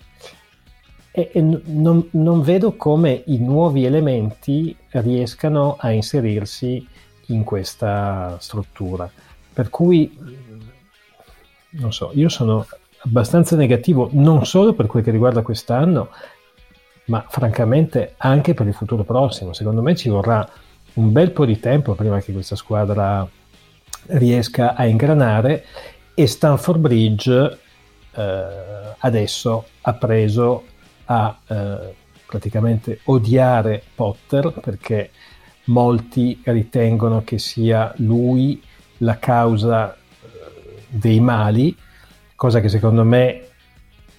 e, 1.10 1.30
e 1.32 1.40
non, 1.40 2.08
non, 2.12 2.40
vedo 2.40 2.74
come 2.74 3.22
i 3.26 3.38
nuovi 3.38 3.84
elementi 3.84 4.74
riescano 4.92 5.76
a 5.78 5.90
inserirsi 5.90 6.86
in 7.32 7.44
questa 7.44 8.36
struttura. 8.40 9.10
Per 9.52 9.68
cui, 9.68 10.16
non 11.70 11.92
so, 11.92 12.10
io 12.14 12.28
sono 12.28 12.66
abbastanza 13.04 13.56
negativo 13.56 14.08
non 14.12 14.46
solo 14.46 14.72
per 14.74 14.86
quel 14.86 15.02
che 15.02 15.10
riguarda 15.10 15.42
quest'anno, 15.42 16.10
ma 17.06 17.24
francamente 17.28 18.14
anche 18.18 18.54
per 18.54 18.66
il 18.66 18.74
futuro 18.74 19.04
prossimo. 19.04 19.52
Secondo 19.52 19.82
me 19.82 19.96
ci 19.96 20.08
vorrà 20.08 20.48
un 20.94 21.12
bel 21.12 21.32
po' 21.32 21.44
di 21.44 21.58
tempo 21.58 21.94
prima 21.94 22.20
che 22.20 22.32
questa 22.32 22.56
squadra 22.56 23.28
riesca 24.06 24.74
a 24.74 24.86
ingranare 24.86 25.64
e 26.14 26.26
Stanford 26.26 26.80
Bridge 26.80 27.58
eh, 28.14 28.44
adesso 28.98 29.66
ha 29.80 29.94
preso 29.94 30.64
a 31.06 31.38
eh, 31.46 31.94
praticamente 32.26 33.00
odiare 33.04 33.82
Potter 33.94 34.52
perché 34.60 35.10
molti 35.64 36.40
ritengono 36.44 37.22
che 37.24 37.38
sia 37.38 37.92
lui 37.96 38.62
la 38.98 39.18
causa 39.18 39.94
eh, 39.94 39.98
dei 40.88 41.20
mali, 41.20 41.76
cosa 42.34 42.60
che 42.60 42.68
secondo 42.68 43.04
me 43.04 43.48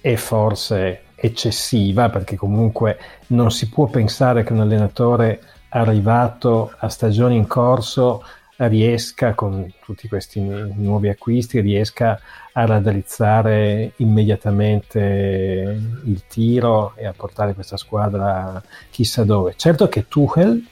è 0.00 0.14
forse 0.16 1.02
eccessiva 1.14 2.10
perché 2.10 2.36
comunque 2.36 2.98
non 3.28 3.50
si 3.50 3.68
può 3.68 3.86
pensare 3.86 4.44
che 4.44 4.52
un 4.52 4.60
allenatore 4.60 5.40
arrivato 5.70 6.72
a 6.76 6.88
stagione 6.88 7.34
in 7.34 7.46
corso 7.46 8.22
riesca 8.56 9.34
con 9.34 9.72
tutti 9.82 10.06
questi 10.06 10.40
nuovi 10.40 11.08
acquisti 11.08 11.60
riesca 11.60 12.20
a 12.52 12.66
raddrizzare 12.66 13.92
immediatamente 13.96 15.80
il 16.04 16.26
tiro 16.28 16.94
e 16.94 17.06
a 17.06 17.12
portare 17.12 17.54
questa 17.54 17.76
squadra 17.76 18.62
chissà 18.90 19.24
dove. 19.24 19.54
Certo 19.56 19.88
che 19.88 20.06
Tuchel 20.06 20.64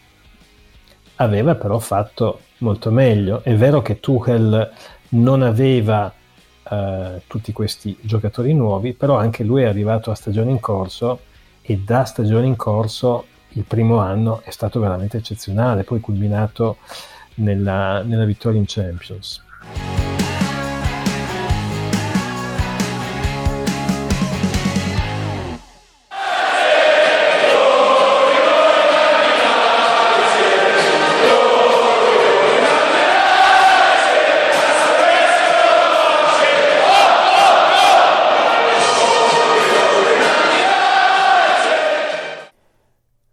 aveva 1.22 1.54
però 1.54 1.78
fatto 1.78 2.40
molto 2.58 2.90
meglio. 2.90 3.42
È 3.42 3.54
vero 3.54 3.82
che 3.82 4.00
Tuchel 4.00 4.70
non 5.10 5.42
aveva 5.42 6.12
eh, 6.70 7.22
tutti 7.26 7.52
questi 7.52 7.96
giocatori 8.00 8.54
nuovi, 8.54 8.92
però 8.92 9.16
anche 9.16 9.44
lui 9.44 9.62
è 9.62 9.66
arrivato 9.66 10.10
a 10.10 10.14
stagione 10.14 10.50
in 10.50 10.60
corso 10.60 11.20
e 11.62 11.78
da 11.78 12.04
stagione 12.04 12.46
in 12.46 12.56
corso 12.56 13.26
il 13.54 13.64
primo 13.64 13.98
anno 13.98 14.40
è 14.44 14.50
stato 14.50 14.80
veramente 14.80 15.18
eccezionale, 15.18 15.84
poi 15.84 16.00
culminato 16.00 16.78
nella, 17.34 18.02
nella 18.02 18.24
vittoria 18.24 18.58
in 18.58 18.64
Champions. 18.66 19.42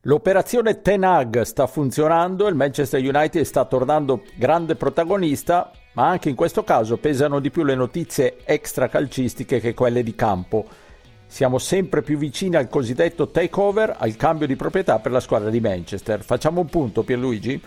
L'operazione 0.10 0.82
Tenag 0.82 1.42
sta 1.42 1.68
funzionando, 1.68 2.48
il 2.48 2.56
Manchester 2.56 3.00
United 3.00 3.44
sta 3.44 3.66
tornando 3.66 4.24
grande 4.38 4.74
protagonista, 4.74 5.70
ma 5.92 6.08
anche 6.08 6.30
in 6.30 6.36
questo 6.36 6.64
caso 6.64 6.98
pesano 6.98 7.40
di 7.40 7.52
più 7.52 7.64
le 7.64 7.76
notizie 7.76 8.38
extracalcistiche 8.44 9.60
che 9.60 9.76
quelle 9.76 10.02
di 10.02 10.16
campo. 10.16 10.66
Siamo 11.28 11.60
sempre 11.60 12.02
più 12.02 12.18
vicini 12.18 12.56
al 12.56 12.70
cosiddetto 12.70 13.28
takeover, 13.28 13.98
al 14.00 14.16
cambio 14.16 14.48
di 14.48 14.56
proprietà 14.56 14.98
per 14.98 15.12
la 15.12 15.20
squadra 15.20 15.52
di 15.52 15.60
Manchester. 15.60 16.24
Facciamo 16.24 16.62
un 16.62 16.70
punto, 16.70 17.04
Pierluigi? 17.04 17.62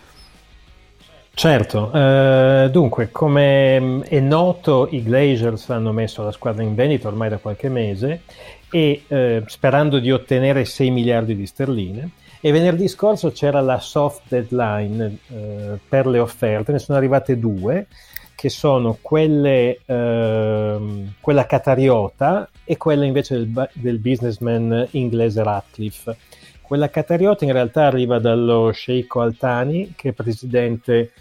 Certo, 1.35 1.93
eh, 1.93 2.69
dunque 2.73 3.13
come 3.13 4.01
è 4.01 4.19
noto 4.19 4.89
i 4.91 5.05
Glazers 5.05 5.71
hanno 5.71 5.93
messo 5.93 6.25
la 6.25 6.33
squadra 6.33 6.65
in 6.65 6.75
vendita 6.75 7.07
ormai 7.07 7.29
da 7.29 7.39
qualche 7.39 7.69
mese 7.69 8.23
e 8.69 9.05
eh, 9.07 9.45
sperando 9.47 10.01
di 10.01 10.11
ottenere 10.11 10.65
6 10.65 10.91
miliardi 10.91 11.37
di 11.37 11.47
sterline 11.47 12.11
e 12.45 12.51
venerdì 12.51 12.89
scorso 12.89 13.31
c'era 13.31 13.61
la 13.61 13.79
soft 13.79 14.23
deadline 14.27 15.17
eh, 15.29 15.79
per 15.89 16.09
le 16.09 16.19
offerte, 16.19 16.73
ne 16.73 16.81
sono 16.81 16.99
arrivate 16.99 17.39
due, 17.39 17.87
che 18.35 18.49
sono 18.49 18.99
quelle, 19.01 19.79
eh, 19.87 21.07
quella 21.21 21.47
catariota 21.47 22.51
e 22.65 22.77
quella 22.77 23.05
invece 23.05 23.37
del, 23.37 23.71
del 23.75 23.99
businessman 24.01 24.89
inglese 24.91 25.41
Ratcliffe. 25.45 26.17
Quella 26.61 26.91
catariota 26.91 27.45
in 27.45 27.53
realtà 27.53 27.87
arriva 27.87 28.19
dallo 28.19 28.73
Sheikh 28.73 29.15
Altani, 29.15 29.93
che 29.95 30.09
è 30.09 30.13
presidente 30.13 31.13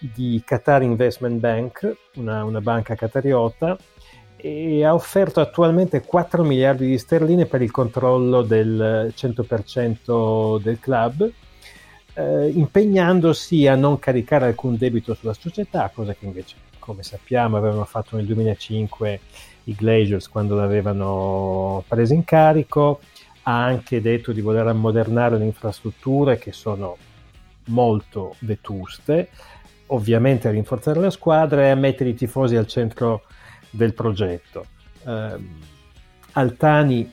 di 0.00 0.42
Qatar 0.44 0.82
Investment 0.82 1.38
Bank, 1.38 1.96
una, 2.16 2.42
una 2.42 2.60
banca 2.60 2.96
catariota, 2.96 3.78
e 4.46 4.84
ha 4.84 4.92
offerto 4.92 5.40
attualmente 5.40 6.02
4 6.02 6.44
miliardi 6.44 6.86
di 6.86 6.98
sterline 6.98 7.46
per 7.46 7.62
il 7.62 7.70
controllo 7.70 8.42
del 8.42 9.10
100% 9.16 10.60
del 10.60 10.78
club, 10.78 11.30
eh, 12.12 12.48
impegnandosi 12.50 13.66
a 13.66 13.74
non 13.74 13.98
caricare 13.98 14.44
alcun 14.44 14.76
debito 14.76 15.14
sulla 15.14 15.32
società, 15.32 15.90
cosa 15.94 16.12
che 16.12 16.26
invece, 16.26 16.56
come 16.78 17.02
sappiamo, 17.02 17.56
avevano 17.56 17.86
fatto 17.86 18.16
nel 18.16 18.26
2005 18.26 19.20
i 19.64 19.74
Glazers 19.74 20.28
quando 20.28 20.56
l'avevano 20.56 21.82
presa 21.88 22.12
in 22.12 22.24
carico. 22.24 23.00
Ha 23.44 23.64
anche 23.64 24.02
detto 24.02 24.32
di 24.32 24.42
voler 24.42 24.66
ammodernare 24.66 25.38
le 25.38 25.46
infrastrutture 25.46 26.36
che 26.36 26.52
sono 26.52 26.98
molto 27.68 28.34
vetuste, 28.40 29.30
ovviamente 29.86 30.48
a 30.48 30.50
rinforzare 30.50 31.00
la 31.00 31.08
squadra 31.08 31.62
e 31.62 31.70
a 31.70 31.74
mettere 31.74 32.10
i 32.10 32.14
tifosi 32.14 32.56
al 32.56 32.66
centro 32.66 33.22
del 33.74 33.94
progetto. 33.94 34.66
Eh, 35.04 35.36
Altani 36.32 37.12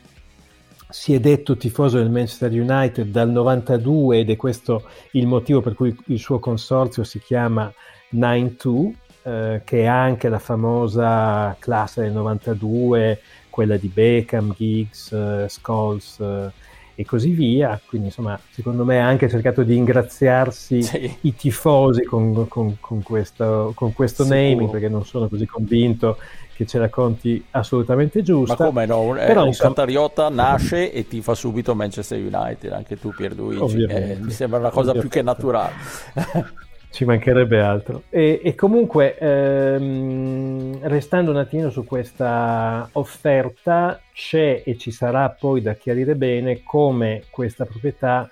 si 0.89 1.13
è 1.13 1.19
detto 1.19 1.55
tifoso 1.55 1.97
del 1.97 2.09
Manchester 2.09 2.51
United 2.51 3.07
dal 3.07 3.29
92 3.29 4.19
ed 4.19 4.29
è 4.29 4.35
questo 4.35 4.83
il 5.11 5.25
motivo 5.25 5.61
per 5.61 5.73
cui 5.73 5.95
il 6.07 6.19
suo 6.19 6.39
consorzio 6.39 7.03
si 7.03 7.19
chiama 7.19 7.71
9-2, 8.13 8.93
eh, 9.23 9.61
che 9.63 9.81
è 9.81 9.85
anche 9.85 10.27
la 10.27 10.39
famosa 10.39 11.55
classe 11.59 12.01
del 12.01 12.11
92, 12.11 13.21
quella 13.49 13.77
di 13.77 13.87
Beckham, 13.87 14.53
Giggs, 14.55 15.11
eh, 15.11 15.45
Scholes 15.47 16.19
eh, 16.19 16.51
e 16.95 17.05
così 17.05 17.31
via. 17.31 17.79
Quindi, 17.85 18.07
insomma, 18.07 18.39
secondo 18.49 18.85
me 18.85 18.99
ha 18.99 19.07
anche 19.07 19.29
cercato 19.29 19.63
di 19.63 19.75
ingraziarsi 19.75 20.81
sì. 20.83 21.17
i 21.21 21.35
tifosi 21.35 22.03
con, 22.03 22.47
con, 22.47 22.77
con 22.79 23.03
questo, 23.03 23.71
con 23.75 23.93
questo 23.93 24.25
naming, 24.25 24.69
perché 24.69 24.89
non 24.89 25.05
sono 25.05 25.27
così 25.27 25.45
convinto 25.45 26.17
che 26.53 26.65
ce 26.65 26.77
la 26.77 26.89
conti 26.89 27.43
assolutamente 27.51 28.21
giusta. 28.21 28.55
Ma 28.57 28.65
come 28.65 28.85
no? 28.85 29.15
Eh, 29.15 29.25
Però, 29.25 29.41
un 29.41 29.47
insomma... 29.47 29.69
Catariota 29.69 30.29
nasce 30.29 30.91
e 30.91 31.07
ti 31.07 31.21
fa 31.21 31.33
subito 31.33 31.73
Manchester 31.73 32.19
United, 32.19 32.71
anche 32.71 32.99
tu 32.99 33.09
Pierluigi. 33.09 33.83
Eh, 33.83 34.17
mi 34.19 34.31
sembra 34.31 34.59
una 34.59 34.69
cosa 34.69 34.91
più 34.93 35.09
che 35.09 35.21
naturale. 35.21 35.73
Ci 36.91 37.05
mancherebbe 37.05 37.61
altro. 37.61 38.03
E, 38.09 38.41
e 38.43 38.53
comunque, 38.53 39.17
ehm, 39.17 40.79
restando 40.81 41.31
un 41.31 41.37
attimo 41.37 41.69
su 41.69 41.85
questa 41.85 42.89
offerta, 42.91 44.01
c'è 44.13 44.61
e 44.65 44.77
ci 44.77 44.91
sarà 44.91 45.29
poi 45.29 45.61
da 45.61 45.73
chiarire 45.73 46.15
bene 46.15 46.63
come 46.63 47.23
questa 47.29 47.65
proprietà 47.65 48.29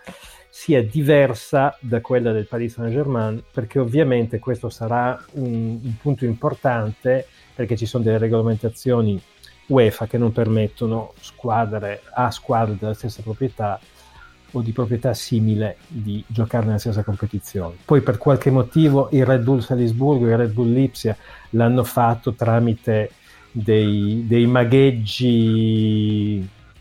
sia 0.50 0.84
diversa 0.84 1.78
da 1.80 2.02
quella 2.02 2.34
del 2.34 2.48
Paris 2.48 2.74
Saint-Germain, 2.74 3.42
perché 3.50 3.80
ovviamente 3.80 4.40
questo 4.40 4.70
sarà 4.70 5.18
un, 5.34 5.80
un 5.82 5.96
punto 6.02 6.26
importante 6.26 7.28
perché 7.56 7.78
ci 7.78 7.86
sono 7.86 8.04
delle 8.04 8.18
regolamentazioni 8.18 9.22
UEFA 9.68 10.06
che 10.08 10.18
non 10.18 10.34
permettono 10.34 11.14
squadre 11.20 12.02
a 12.14 12.30
squadre 12.30 12.76
della 12.78 12.94
stessa 12.94 13.22
proprietà 13.22 13.80
o 14.52 14.62
di 14.62 14.72
proprietà 14.72 15.14
simile 15.14 15.78
di 15.88 16.24
giocare 16.28 16.66
nella 16.66 16.78
stessa 16.80 17.04
competizione. 17.04 17.76
Poi 17.86 18.02
per 18.02 18.18
qualche 18.18 18.52
motivo 18.52 19.10
il 19.12 19.26
Red 19.26 19.44
Bull 19.44 19.60
Salisburgo 19.60 20.28
e 20.28 20.32
il 20.32 20.38
Red 20.38 20.52
Bull 20.52 20.72
Lipsia 20.72 21.16
l'hanno 21.52 21.84
fatto 21.84 22.34
tramite 22.34 23.12
dei, 23.52 24.26
dei 24.28 24.46
magheggi 24.46 25.68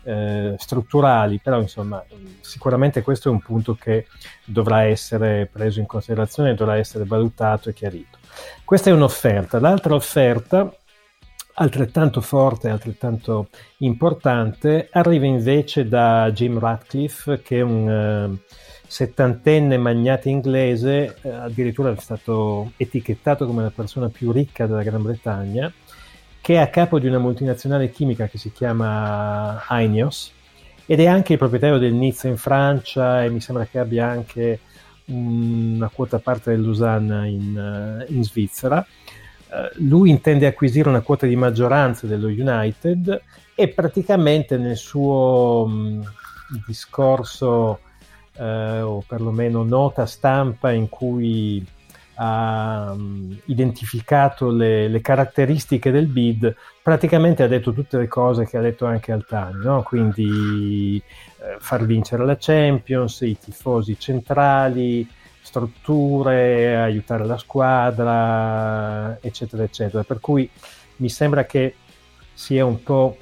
eh, 0.03 0.55
strutturali, 0.57 1.39
però 1.39 1.59
insomma 1.59 2.03
sicuramente 2.41 3.01
questo 3.01 3.29
è 3.29 3.31
un 3.31 3.41
punto 3.41 3.75
che 3.75 4.07
dovrà 4.43 4.83
essere 4.83 5.47
preso 5.51 5.79
in 5.79 5.85
considerazione, 5.85 6.55
dovrà 6.55 6.77
essere 6.77 7.05
valutato 7.05 7.69
e 7.69 7.73
chiarito. 7.73 8.17
Questa 8.63 8.89
è 8.89 8.93
un'offerta. 8.93 9.59
L'altra 9.59 9.95
offerta, 9.95 10.73
altrettanto 11.59 12.21
forte, 12.21 12.69
altrettanto 12.69 13.49
importante, 13.77 14.89
arriva 14.91 15.25
invece 15.25 15.87
da 15.87 16.31
Jim 16.31 16.57
Ratcliffe, 16.57 17.41
che 17.41 17.57
è 17.57 17.61
un 17.61 18.39
uh, 18.39 18.53
settantenne 18.87 19.77
magnate 19.77 20.29
inglese, 20.29 21.17
eh, 21.21 21.29
addirittura 21.29 21.91
è 21.91 21.95
stato 21.97 22.71
etichettato 22.77 23.45
come 23.45 23.61
la 23.61 23.71
persona 23.73 24.09
più 24.09 24.31
ricca 24.31 24.65
della 24.65 24.83
Gran 24.83 25.03
Bretagna, 25.03 25.71
che 26.41 26.53
è 26.55 26.57
a 26.57 26.69
capo 26.69 26.97
di 26.97 27.07
una 27.07 27.19
multinazionale 27.19 27.91
chimica 27.91 28.27
che 28.27 28.37
si 28.37 28.51
chiama 28.51 29.65
Ainios 29.67 30.31
ed 30.85 30.99
è 31.01 31.05
anche 31.05 31.33
il 31.33 31.37
proprietario 31.37 31.77
del 31.77 31.93
Nizza 31.93 32.27
in 32.27 32.37
Francia 32.37 33.23
e 33.23 33.29
mi 33.29 33.41
sembra 33.41 33.65
che 33.65 33.77
abbia 33.77 34.07
anche 34.07 34.61
una 35.05 35.89
quota 35.89 36.19
parte 36.19 36.51
del 36.51 36.61
Lausanne 36.61 37.29
in, 37.29 38.05
in 38.07 38.23
Svizzera. 38.23 38.83
Uh, 39.49 39.67
lui 39.87 40.11
intende 40.11 40.45
acquisire 40.45 40.89
una 40.89 41.01
quota 41.01 41.25
di 41.25 41.35
maggioranza 41.35 42.05
dello 42.05 42.27
United 42.27 43.21
e 43.55 43.67
praticamente 43.69 44.57
nel 44.57 44.77
suo 44.77 45.65
mh, 45.67 46.03
discorso 46.65 47.79
eh, 48.39 48.81
o 48.81 49.03
perlomeno 49.05 49.63
nota 49.63 50.05
stampa 50.05 50.71
in 50.71 50.87
cui 50.89 51.65
ha 52.21 52.91
um, 52.91 53.37
identificato 53.45 54.49
le, 54.49 54.89
le, 54.89 54.99
caratteristiche 54.99 55.89
del 55.89 56.07
bid, 56.07 56.53
praticamente 56.81 57.43
ha 57.43 57.47
detto 57.47 57.71
tutte 57.71 57.97
le 57.97 58.09
cose 58.09 58.45
che 58.45 58.57
ha 58.57 58.61
detto 58.61 58.85
anche 58.85 59.13
Altani, 59.13 59.63
no? 59.63 59.83
quindi 59.83 60.97
eh, 60.97 61.55
far 61.59 61.85
vincere 61.85 62.25
la 62.25 62.35
Champions, 62.37 63.21
i 63.21 63.37
tifosi 63.39 63.97
centrali, 63.97 65.07
strutture, 65.49 66.75
aiutare 66.75 67.25
la 67.25 67.37
squadra, 67.37 69.17
eccetera, 69.19 69.63
eccetera. 69.63 70.03
Per 70.03 70.19
cui 70.19 70.47
mi 70.97 71.09
sembra 71.09 71.45
che 71.45 71.75
sia 72.33 72.65
un 72.65 72.83
po' 72.83 73.17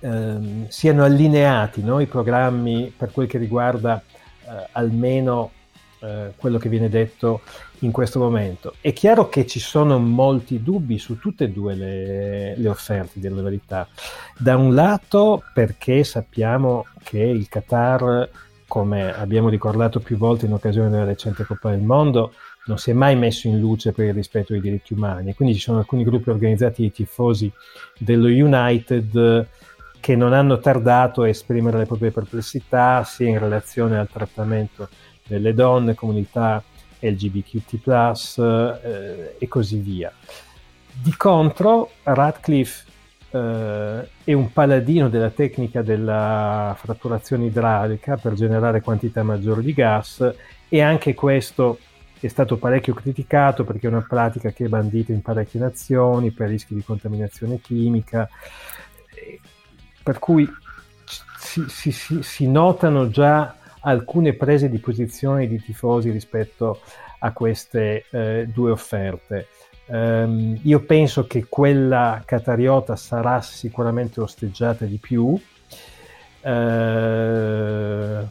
ehm, 0.00 0.68
siano 0.68 1.04
allineati 1.04 1.82
no? 1.82 2.00
i 2.00 2.06
programmi 2.06 2.92
per 2.94 3.10
quel 3.10 3.26
che 3.26 3.38
riguarda 3.38 4.02
eh, 4.02 4.68
almeno 4.72 5.52
eh, 6.00 6.32
quello 6.36 6.58
che 6.58 6.68
viene 6.68 6.90
detto 6.90 7.40
in 7.80 7.90
questo 7.90 8.18
momento. 8.18 8.74
È 8.80 8.92
chiaro 8.92 9.30
che 9.30 9.46
ci 9.46 9.60
sono 9.60 9.98
molti 9.98 10.62
dubbi 10.62 10.98
su 10.98 11.18
tutte 11.18 11.44
e 11.44 11.50
due 11.50 11.74
le, 11.74 12.54
le 12.56 12.68
offerte, 12.68 13.18
della 13.18 13.40
verità. 13.40 13.88
Da 14.36 14.56
un 14.56 14.74
lato 14.74 15.42
perché 15.54 16.04
sappiamo 16.04 16.86
che 17.02 17.20
il 17.20 17.48
Qatar, 17.48 18.28
come 18.70 19.12
abbiamo 19.12 19.48
ricordato 19.48 19.98
più 19.98 20.16
volte 20.16 20.46
in 20.46 20.52
occasione 20.52 20.90
della 20.90 21.02
recente 21.02 21.42
Coppa 21.42 21.70
del 21.70 21.80
Mondo, 21.80 22.34
non 22.66 22.78
si 22.78 22.90
è 22.90 22.92
mai 22.92 23.16
messo 23.16 23.48
in 23.48 23.58
luce 23.58 23.90
per 23.90 24.06
il 24.06 24.14
rispetto 24.14 24.52
dei 24.52 24.60
diritti 24.62 24.92
umani. 24.92 25.34
Quindi 25.34 25.56
ci 25.56 25.60
sono 25.60 25.78
alcuni 25.78 26.04
gruppi 26.04 26.30
organizzati 26.30 26.82
di 26.82 26.92
tifosi 26.92 27.50
dello 27.98 28.28
United 28.28 29.48
che 29.98 30.14
non 30.14 30.32
hanno 30.32 30.60
tardato 30.60 31.22
a 31.22 31.28
esprimere 31.28 31.78
le 31.78 31.86
proprie 31.86 32.12
perplessità 32.12 33.02
sia 33.02 33.26
in 33.26 33.40
relazione 33.40 33.98
al 33.98 34.08
trattamento 34.08 34.88
delle 35.26 35.52
donne, 35.52 35.96
comunità 35.96 36.62
LGBTQ+, 37.00 37.80
eh, 38.36 39.34
e 39.36 39.48
così 39.48 39.78
via. 39.78 40.12
Di 40.92 41.12
contro, 41.16 41.90
Radcliffe 42.04 42.84
eh, 43.30 44.08
è 44.24 44.32
un 44.32 44.52
paladino 44.52 45.08
della 45.08 45.30
tecnica 45.30 45.82
della 45.82 46.76
fratturazione 46.78 47.46
idraulica 47.46 48.16
per 48.16 48.34
generare 48.34 48.80
quantità 48.80 49.22
maggiori 49.22 49.62
di 49.62 49.72
gas 49.72 50.34
e 50.68 50.80
anche 50.80 51.14
questo 51.14 51.78
è 52.20 52.28
stato 52.28 52.58
parecchio 52.58 52.92
criticato 52.92 53.64
perché 53.64 53.86
è 53.86 53.90
una 53.90 54.04
pratica 54.06 54.50
che 54.50 54.66
è 54.66 54.68
bandita 54.68 55.12
in 55.12 55.22
parecchie 55.22 55.60
nazioni 55.60 56.30
per 56.30 56.48
rischi 56.48 56.74
di 56.74 56.82
contaminazione 56.82 57.60
chimica 57.60 58.28
per 60.02 60.18
cui 60.18 60.48
si, 61.04 61.64
si, 61.68 61.92
si, 61.92 62.22
si, 62.22 62.48
notano 62.48 63.08
già 63.08 63.56
alcune 63.80 64.34
prese 64.34 64.68
di 64.68 64.78
posizione 64.78 65.46
di 65.46 65.60
tifosi 65.60 66.10
rispetto 66.10 66.80
a 67.20 67.32
queste 67.32 68.04
eh, 68.10 68.46
due 68.52 68.70
offerte. 68.70 69.48
Um, 69.90 70.56
io 70.62 70.80
penso 70.82 71.26
che 71.26 71.46
quella 71.48 72.22
catariota 72.24 72.94
sarà 72.94 73.40
sicuramente 73.40 74.20
osteggiata 74.20 74.84
di 74.84 74.98
più, 74.98 75.24
uh, 75.24 75.40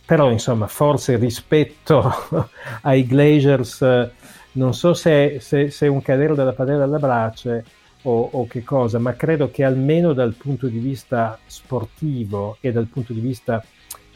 però 0.06 0.32
insomma 0.32 0.67
forse 0.67 1.17
rispetto 1.17 2.13
ai 2.84 3.06
Glazers 3.06 4.10
non 4.54 4.74
so 4.74 4.93
se, 4.93 5.39
se 5.41 5.88
un 5.88 6.02
cadere 6.02 6.34
dalla 6.34 6.54
padella 6.54 6.86
alla 6.86 6.98
brace 6.98 7.65
o, 8.04 8.30
o, 8.32 8.48
che 8.48 8.63
cosa, 8.63 8.98
ma 8.98 9.13
credo 9.15 9.52
che 9.52 9.65
almeno 9.65 10.13
dal 10.13 10.36
punto 10.36 10.67
di 10.67 10.80
vista 10.80 11.38
sportivo 11.45 12.56
e 12.62 12.72
dal 12.72 12.86
punto 12.86 13.12
di 13.12 13.19
vista 13.19 13.62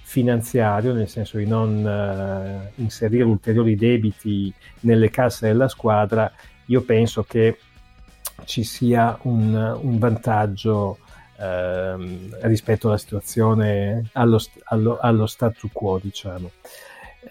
finanziario, 0.02 0.94
nel 0.94 1.10
senso 1.10 1.38
di 1.38 1.46
non 1.46 1.84
uh, 1.84 2.82
inserire 2.82 3.24
ulteriori 3.24 3.76
debiti 3.76 4.54
nelle 4.82 5.10
casse 5.10 5.48
della 5.48 5.68
squadra, 5.68 6.32
io 6.66 6.82
penso 6.82 7.24
che 7.24 7.58
ci 8.46 8.64
sia 8.64 9.18
un, 9.24 9.54
un 9.82 9.98
vantaggio 10.00 10.98
uh, 11.38 12.30
rispetto 12.42 12.88
alla 12.88 12.98
situazione, 12.98 14.10
allo, 14.14 14.40
allo, 14.66 14.98
allo 15.00 15.26
statu 15.26 15.70
quo, 15.72 16.00
diciamo. 16.02 16.52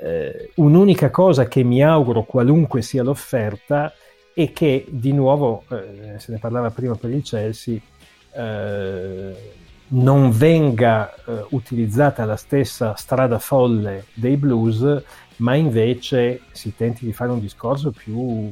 Uh, 0.00 0.62
un'unica 0.62 1.10
cosa 1.10 1.46
che 1.46 1.62
mi 1.62 1.82
auguro, 1.82 2.24
qualunque 2.24 2.82
sia 2.82 3.02
l'offerta, 3.02 3.92
e 4.34 4.52
che 4.52 4.86
di 4.88 5.12
nuovo, 5.12 5.64
eh, 5.70 6.18
se 6.18 6.32
ne 6.32 6.38
parlava 6.38 6.70
prima 6.70 6.94
per 6.94 7.10
il 7.10 7.22
Chelsea, 7.22 7.78
eh, 8.34 9.52
non 9.88 10.30
venga 10.30 11.14
eh, 11.14 11.44
utilizzata 11.50 12.24
la 12.24 12.36
stessa 12.36 12.94
strada 12.96 13.38
folle 13.38 14.06
dei 14.14 14.36
blues, 14.36 15.02
ma 15.36 15.54
invece 15.54 16.42
si 16.52 16.74
tenti 16.74 17.04
di 17.04 17.12
fare 17.12 17.30
un 17.30 17.40
discorso 17.40 17.90
più 17.90 18.50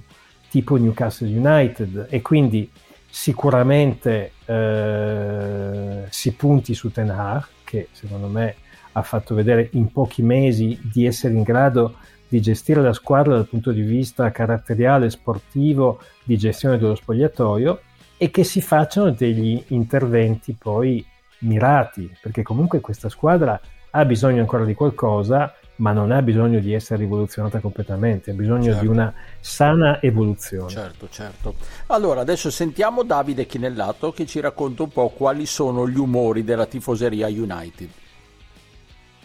tipo 0.51 0.77
Newcastle 0.77 1.29
United 1.29 2.09
e 2.11 2.21
quindi 2.21 2.71
sicuramente 3.09 4.33
eh, 4.45 6.05
si 6.11 6.33
punti 6.35 6.75
su 6.75 6.91
Ten 6.91 7.11
Hag, 7.11 7.47
che 7.65 7.89
secondo 7.93 8.27
me 8.27 8.57
ha 8.93 9.03
fatto 9.03 9.35
vedere 9.35 9.69
in 9.73 9.91
pochi 9.93 10.23
mesi 10.23 10.79
di 10.93 11.07
essere 11.07 11.35
in 11.35 11.43
grado 11.43 11.95
di 12.29 12.41
gestire 12.41 12.81
la 12.81 12.93
squadra 12.93 13.35
dal 13.35 13.49
punto 13.49 13.73
di 13.73 13.83
vista 13.83 14.31
caratteriale, 14.31 15.11
sportivo, 15.11 16.01
di 16.23 16.37
gestione 16.37 16.79
dello 16.79 16.95
spogliatoio 16.95 17.81
e 18.17 18.31
che 18.31 18.45
si 18.45 18.61
facciano 18.61 19.11
degli 19.11 19.63
interventi 19.69 20.55
poi 20.57 21.05
mirati, 21.41 22.13
perché 22.21 22.43
comunque 22.43 22.81
questa 22.81 23.09
squadra 23.09 23.61
ha 23.91 24.05
bisogno 24.05 24.41
ancora 24.41 24.65
di 24.65 24.75
qualcosa, 24.75 25.55
ma 25.77 25.93
non 25.93 26.13
ha 26.13 26.23
bisogno 26.23 26.61
di 26.61 26.73
essere 26.73 27.01
rivoluzionata 27.01 27.59
completamente, 27.59 28.31
ha 28.31 28.35
bisogno 28.35 28.65
certo. 28.65 28.81
di 28.81 28.87
una 28.87 29.13
sana 29.41 30.01
evoluzione. 30.01 30.69
Certo, 30.69 31.09
certo. 31.11 31.55
Allora, 31.87 32.21
adesso 32.21 32.51
sentiamo 32.51 33.03
Davide 33.03 33.47
Chinellato 33.47 34.13
che 34.13 34.27
ci 34.27 34.41
racconta 34.41 34.83
un 34.83 34.91
po' 34.91 35.09
quali 35.09 35.47
sono 35.47 35.89
gli 35.89 35.99
umori 35.99 36.45
della 36.45 36.67
tifoseria 36.67 37.27
United. 37.29 37.89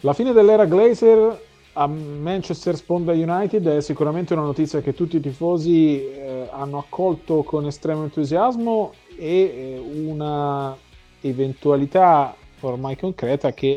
La 0.00 0.12
fine 0.12 0.32
dell'era 0.32 0.64
Glazer 0.64 1.44
a 1.74 1.86
Manchester 1.86 2.74
Sponda 2.74 3.12
United 3.12 3.66
è 3.66 3.80
sicuramente 3.82 4.32
una 4.32 4.42
notizia 4.42 4.80
che 4.80 4.94
tutti 4.94 5.16
i 5.16 5.20
tifosi 5.20 6.02
eh, 6.02 6.48
hanno 6.50 6.78
accolto 6.78 7.42
con 7.42 7.66
estremo 7.66 8.02
entusiasmo 8.02 8.92
e 9.16 9.26
eh, 9.26 9.78
una 9.78 10.74
eventualità 11.20 12.34
ormai 12.60 12.96
concreta 12.96 13.52
che 13.52 13.68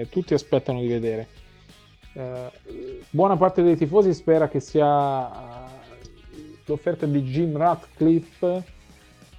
eh, 0.00 0.08
tutti 0.10 0.34
aspettano 0.34 0.80
di 0.80 0.88
vedere. 0.88 1.28
Eh, 2.12 2.50
buona 3.10 3.36
parte 3.36 3.62
dei 3.62 3.76
tifosi 3.76 4.14
spera 4.14 4.48
che 4.48 4.60
sia 4.60 5.28
eh, 5.30 5.70
l'offerta 6.64 7.06
di 7.06 7.22
Jim 7.22 7.56
Ratcliffe 7.56 8.74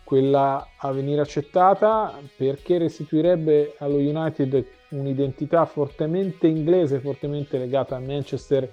quella 0.04 0.66
a 0.78 0.92
venire 0.92 1.20
accettata 1.20 2.18
perché 2.38 2.78
restituirebbe 2.78 3.76
allo 3.80 3.98
United 3.98 4.66
un'identità 4.90 5.66
fortemente 5.66 6.48
inglese, 6.48 7.00
fortemente 7.00 7.58
legata 7.58 7.98
a 7.98 8.00
Manchester 8.00 8.72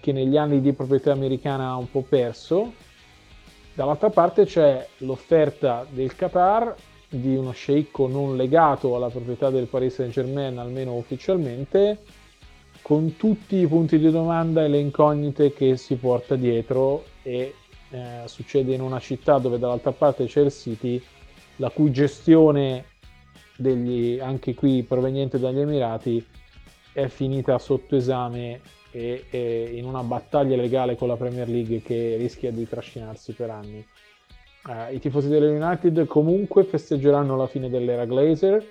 che 0.00 0.12
negli 0.12 0.36
anni 0.36 0.60
di 0.60 0.72
proprietà 0.74 1.12
americana 1.12 1.68
ha 1.68 1.76
un 1.76 1.90
po' 1.90 2.04
perso. 2.06 2.72
Dall'altra 3.72 4.10
parte 4.10 4.44
c'è 4.44 4.86
l'offerta 4.98 5.86
del 5.88 6.14
Qatar 6.14 6.74
di 7.08 7.36
uno 7.36 7.52
sceicco 7.52 8.06
non 8.06 8.36
legato 8.36 8.94
alla 8.94 9.08
proprietà 9.08 9.50
del 9.50 9.66
Paris 9.66 9.94
Saint-Germain, 9.94 10.58
almeno 10.58 10.94
ufficialmente, 10.94 11.98
con 12.82 13.16
tutti 13.16 13.56
i 13.56 13.66
punti 13.66 13.98
di 13.98 14.10
domanda 14.10 14.64
e 14.64 14.68
le 14.68 14.78
incognite 14.78 15.52
che 15.52 15.76
si 15.76 15.96
porta 15.96 16.36
dietro 16.36 17.04
e 17.22 17.54
eh, 17.90 18.22
succede 18.26 18.74
in 18.74 18.80
una 18.80 19.00
città 19.00 19.38
dove 19.38 19.58
dall'altra 19.58 19.92
parte 19.92 20.26
c'è 20.26 20.42
il 20.42 20.52
City, 20.52 21.02
la 21.56 21.70
cui 21.70 21.90
gestione 21.90 22.84
degli, 23.56 24.18
anche 24.20 24.54
qui 24.54 24.82
proveniente 24.82 25.38
dagli 25.38 25.58
Emirati 25.58 26.24
è 26.92 27.08
finita 27.08 27.58
sotto 27.58 27.96
esame 27.96 28.60
e, 28.90 29.24
e, 29.30 29.70
in 29.74 29.84
una 29.84 30.02
battaglia 30.02 30.56
legale 30.56 30.96
con 30.96 31.08
la 31.08 31.16
Premier 31.16 31.48
League 31.48 31.82
che 31.82 32.16
rischia 32.16 32.50
di 32.50 32.68
trascinarsi 32.68 33.32
per 33.32 33.50
anni. 33.50 33.84
Uh, 34.66 34.92
I 34.92 34.98
tifosi 34.98 35.28
dell'United 35.28 36.06
comunque 36.06 36.64
festeggeranno 36.64 37.36
la 37.36 37.46
fine 37.46 37.70
dell'era 37.70 38.04
Glazer, 38.04 38.64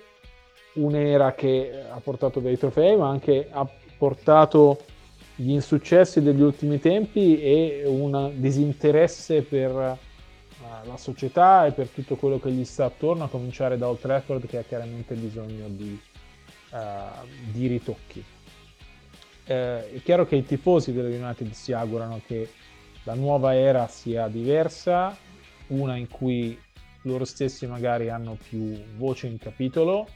un'era 0.74 1.34
che 1.34 1.84
ha 1.90 1.98
portato 1.98 2.40
dei 2.40 2.56
trofei 2.56 2.96
ma 2.96 3.08
anche 3.08 3.48
ha 3.50 3.68
portato 3.96 4.78
gli 5.34 5.50
insuccessi 5.50 6.20
degli 6.20 6.42
ultimi 6.42 6.78
tempi 6.78 7.40
e 7.40 7.82
un 7.86 8.32
disinteresse 8.34 9.42
per 9.42 9.70
uh, 9.72 10.86
la 10.86 10.96
società 10.96 11.66
e 11.66 11.72
per 11.72 11.88
tutto 11.88 12.16
quello 12.16 12.38
che 12.38 12.50
gli 12.50 12.64
sta 12.64 12.84
attorno, 12.84 13.24
a 13.24 13.28
cominciare 13.28 13.78
da 13.78 13.88
Old 13.88 14.00
Trafford 14.00 14.46
che 14.46 14.58
ha 14.58 14.62
chiaramente 14.62 15.14
bisogno 15.14 15.66
di, 15.68 15.98
uh, 16.72 17.26
di 17.50 17.66
ritocchi. 17.66 18.24
Eh, 19.50 19.94
è 19.94 20.02
chiaro 20.02 20.26
che 20.26 20.36
i 20.36 20.44
tifosi 20.44 20.92
dello 20.92 21.08
United 21.08 21.50
si 21.52 21.72
augurano 21.72 22.20
che 22.26 22.50
la 23.04 23.14
nuova 23.14 23.54
era 23.54 23.86
sia 23.86 24.28
diversa, 24.28 25.16
una 25.68 25.96
in 25.96 26.08
cui 26.08 26.58
loro 27.02 27.24
stessi 27.24 27.66
magari 27.66 28.08
hanno 28.08 28.36
più 28.48 28.76
voce 28.96 29.26
in 29.26 29.38
capitolo 29.38 30.08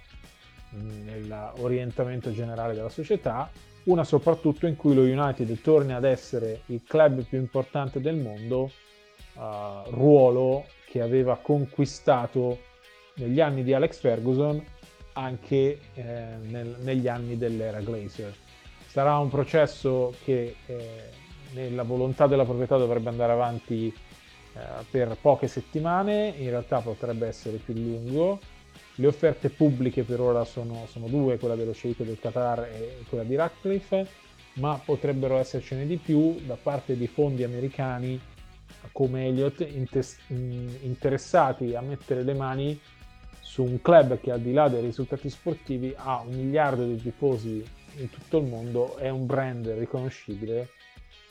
mm, 0.75 1.05
nell'orientamento 1.05 2.33
generale 2.33 2.75
della 2.75 2.89
società, 2.89 3.51
una 3.85 4.05
soprattutto 4.05 4.67
in 4.67 4.77
cui 4.77 4.95
lo 4.95 5.03
United 5.03 5.61
torni 5.61 5.93
ad 5.93 6.05
essere 6.05 6.63
il 6.67 6.83
club 6.87 7.23
più 7.23 7.39
importante 7.39 8.01
del 8.01 8.17
mondo, 8.17 8.71
uh, 9.35 9.91
ruolo 9.91 10.67
che 10.87 11.01
aveva 11.01 11.37
conquistato 11.37 12.59
negli 13.15 13.41
anni 13.41 13.63
di 13.63 13.73
Alex 13.73 13.99
Ferguson 13.99 14.63
anche 15.15 15.79
eh, 15.95 16.05
nel, 16.43 16.77
negli 16.81 17.09
anni 17.09 17.37
dell'era 17.37 17.81
Glazer. 17.81 18.35
Sarà 18.87 19.19
un 19.19 19.29
processo 19.29 20.15
che 20.25 20.57
eh, 20.67 21.11
nella 21.53 21.83
volontà 21.83 22.27
della 22.27 22.45
proprietà 22.45 22.77
dovrebbe 22.77 23.09
andare 23.09 23.33
avanti 23.33 23.93
per 24.91 25.17
poche 25.21 25.49
settimane, 25.49 26.35
in 26.37 26.51
realtà 26.51 26.81
potrebbe 26.81 27.27
essere 27.27 27.57
più 27.57 27.75
lungo. 27.75 28.41
Le 28.97 29.07
offerte 29.07 29.49
pubbliche 29.49 30.03
per 30.03 30.21
ora 30.21 30.45
sono, 30.45 30.87
sono 30.87 31.07
due, 31.07 31.39
quella 31.39 31.55
dello 31.55 31.73
sceicco 31.73 32.05
del 32.05 32.19
Qatar 32.21 32.65
e 32.65 33.05
quella 33.09 33.25
di 33.25 33.35
Ratcliffe, 33.35 34.07
ma 34.55 34.81
potrebbero 34.85 35.39
essercene 35.39 35.87
di 35.87 35.97
più 35.97 36.39
da 36.45 36.57
parte 36.61 36.97
di 36.97 37.07
fondi 37.07 37.43
americani 37.43 38.21
come 38.91 39.27
Elliott 39.29 39.67
interessati 40.81 41.75
a 41.75 41.81
mettere 41.81 42.23
le 42.23 42.35
mani 42.35 42.79
su 43.41 43.63
un 43.63 43.81
club 43.81 44.19
che 44.21 44.31
al 44.31 44.41
di 44.41 44.53
là 44.53 44.69
dei 44.69 44.81
risultati 44.81 45.31
sportivi 45.31 45.95
ha 45.97 46.21
un 46.21 46.35
miliardo 46.35 46.85
di 46.85 46.97
tifosi 46.97 47.65
in 47.97 48.11
tutto 48.11 48.39
il 48.39 48.47
mondo, 48.47 48.97
è 48.97 49.09
un 49.11 49.27
brand 49.27 49.69
riconoscibile 49.69 50.71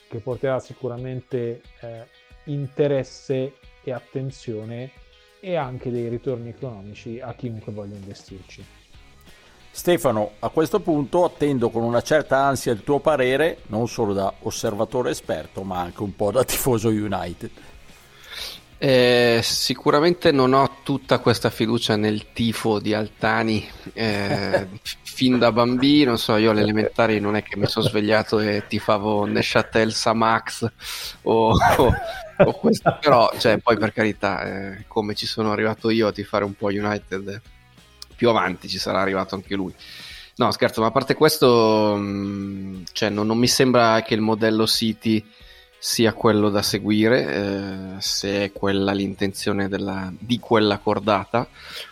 che 0.07 0.19
porterà 0.19 0.59
sicuramente 0.59 1.61
eh, 1.79 2.05
interesse 2.45 3.53
e 3.83 3.91
attenzione 3.91 4.91
e 5.39 5.55
anche 5.55 5.89
dei 5.89 6.07
ritorni 6.07 6.49
economici 6.49 7.19
a 7.19 7.33
chiunque 7.33 7.71
voglia 7.71 7.95
investirci. 7.95 8.63
Stefano, 9.73 10.33
a 10.39 10.49
questo 10.49 10.81
punto 10.81 11.23
attendo 11.23 11.69
con 11.69 11.83
una 11.83 12.01
certa 12.01 12.43
ansia 12.43 12.73
il 12.73 12.83
tuo 12.83 12.99
parere, 12.99 13.59
non 13.67 13.87
solo 13.87 14.13
da 14.13 14.31
osservatore 14.39 15.11
esperto, 15.11 15.63
ma 15.63 15.79
anche 15.79 16.03
un 16.03 16.15
po' 16.15 16.29
da 16.31 16.43
tifoso 16.43 16.89
United. 16.89 17.49
Eh, 18.77 19.39
sicuramente 19.43 20.31
non 20.31 20.53
ho 20.53 20.77
tutta 20.83 21.19
questa 21.19 21.51
fiducia 21.51 21.95
nel 21.95 22.31
tifo 22.33 22.79
di 22.79 22.95
Altani 22.95 23.63
eh, 23.93 24.67
fin 25.21 25.37
da 25.37 25.51
bambino. 25.51 26.17
So, 26.17 26.35
io 26.37 26.49
alle 26.49 26.61
elementari 26.61 27.19
non 27.19 27.35
è 27.35 27.43
che 27.43 27.55
mi 27.55 27.67
sono 27.67 27.85
svegliato 27.85 28.39
e 28.39 28.63
tifavo 28.67 29.25
Neshatel 29.25 29.93
Samax 29.93 30.67
o, 31.21 31.51
o, 31.51 31.93
o 32.37 32.53
questo, 32.53 32.97
però 32.99 33.31
cioè, 33.37 33.59
poi 33.59 33.77
per 33.77 33.93
carità, 33.93 34.41
eh, 34.41 34.85
come 34.87 35.13
ci 35.13 35.27
sono 35.27 35.51
arrivato 35.51 35.91
io 35.91 36.07
a 36.07 36.11
tifare 36.11 36.43
un 36.43 36.55
po' 36.55 36.67
United, 36.69 37.39
più 38.15 38.29
avanti 38.29 38.67
ci 38.67 38.79
sarà 38.79 38.99
arrivato 38.99 39.35
anche 39.35 39.53
lui. 39.53 39.71
No, 40.37 40.49
scherzo, 40.49 40.81
ma 40.81 40.87
a 40.87 40.91
parte 40.91 41.13
questo, 41.13 41.95
mh, 41.95 42.01
mm, 42.01 42.83
cioè, 42.91 43.09
non, 43.09 43.27
non, 43.27 43.37
mi 43.37 43.47
sembra 43.47 44.01
che 44.01 44.15
il 44.15 44.21
modello 44.21 44.65
City 44.65 45.23
sia 45.83 46.13
quello 46.13 46.51
da 46.51 46.61
seguire, 46.61 47.95
eh, 47.95 48.01
se 48.01 48.43
è 48.43 48.51
quella 48.51 48.91
l'intenzione 48.91 49.67
della, 49.67 50.13
di 50.15 50.37
quella 50.37 50.77
cordata, 50.77 51.47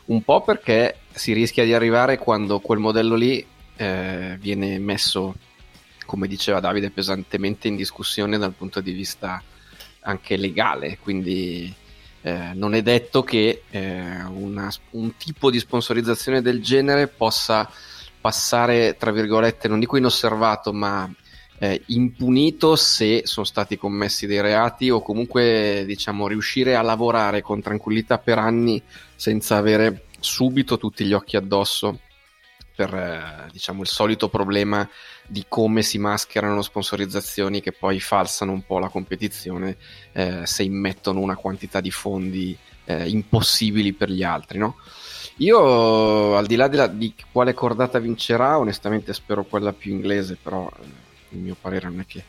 un 0.06 0.22
po' 0.22 0.44
perché 0.44 1.00
si 1.12 1.34
rischia 1.34 1.64
di 1.64 1.74
arrivare 1.74 2.20
quando 2.20 2.60
quel 2.60 2.78
modello 2.78 3.16
lì 3.16 3.44
eh, 3.76 4.38
viene 4.40 4.78
messo, 4.78 5.34
come 6.06 6.28
diceva 6.28 6.60
Davide, 6.60 6.92
pesantemente 6.92 7.68
in 7.68 7.76
discussione 7.76 8.38
dal 8.38 8.54
punto 8.54 8.80
di 8.80 8.92
vista 8.92 9.42
anche 10.02 10.38
legale, 10.38 11.00
quindi 11.02 11.74
eh, 12.22 12.52
non 12.54 12.76
è 12.76 12.84
detto 12.84 13.24
che 13.24 13.64
eh, 13.72 14.22
una, 14.22 14.72
un 14.92 15.18
tipo 15.18 15.50
di 15.50 15.58
sponsorizzazione 15.58 16.44
del 16.44 16.62
genere 16.62 17.08
possa 17.08 17.68
passare, 18.22 18.98
tra 19.00 19.10
virgolette, 19.10 19.68
non 19.68 19.80
dico 19.80 19.98
inosservato, 19.98 20.72
ma 20.74 21.12
eh, 21.60 21.82
impunito 21.88 22.76
se 22.76 23.22
sono 23.26 23.46
stati 23.46 23.78
commessi 23.78 24.26
dei 24.26 24.42
reati 24.42 24.90
o 24.90 25.02
comunque 25.02 25.84
diciamo 25.86 26.28
riuscire 26.28 26.76
a 26.76 26.82
lavorare 26.82 27.42
con 27.42 27.62
tranquillità 27.62 28.18
per 28.18 28.40
anni 28.40 28.82
senza 29.16 29.58
avere 29.58 30.06
subito 30.20 30.78
tutti 30.78 31.06
gli 31.06 31.14
occhi 31.14 31.36
addosso 31.36 32.00
per 32.76 32.94
eh, 32.94 33.50
diciamo 33.52 33.82
il 33.82 33.88
solito 33.88 34.30
problema 34.30 34.90
di 35.28 35.46
come 35.50 35.84
si 35.84 35.98
mascherano 35.98 36.62
sponsorizzazioni 36.62 37.62
che 37.62 37.74
poi 37.74 38.00
falsano 38.00 38.54
un 38.54 38.66
po' 38.66 38.80
la 38.80 38.88
competizione 38.88 39.76
eh, 40.14 40.46
se 40.46 40.64
immettono 40.64 41.20
una 41.20 41.36
quantità 41.36 41.82
di 41.82 41.92
fondi 41.92 42.58
eh, 42.86 43.08
impossibili 43.08 43.94
per 43.94 44.10
gli 44.10 44.24
altri. 44.24 44.58
No? 44.58 44.78
Io, 45.38 46.36
al 46.36 46.46
di 46.48 46.56
là 46.56 46.68
della, 46.68 46.88
di 46.88 47.14
quale 47.32 47.54
cordata 47.54 48.00
vincerà, 48.00 48.58
onestamente 48.58 49.14
spero 49.14 49.44
quella 49.44 49.72
più 49.74 49.92
inglese, 49.92 50.38
però 50.42 50.70
eh, 50.82 51.09
il 51.30 51.40
mio 51.40 51.56
parere 51.60 51.88
non 51.88 52.00
è 52.00 52.06
che, 52.06 52.24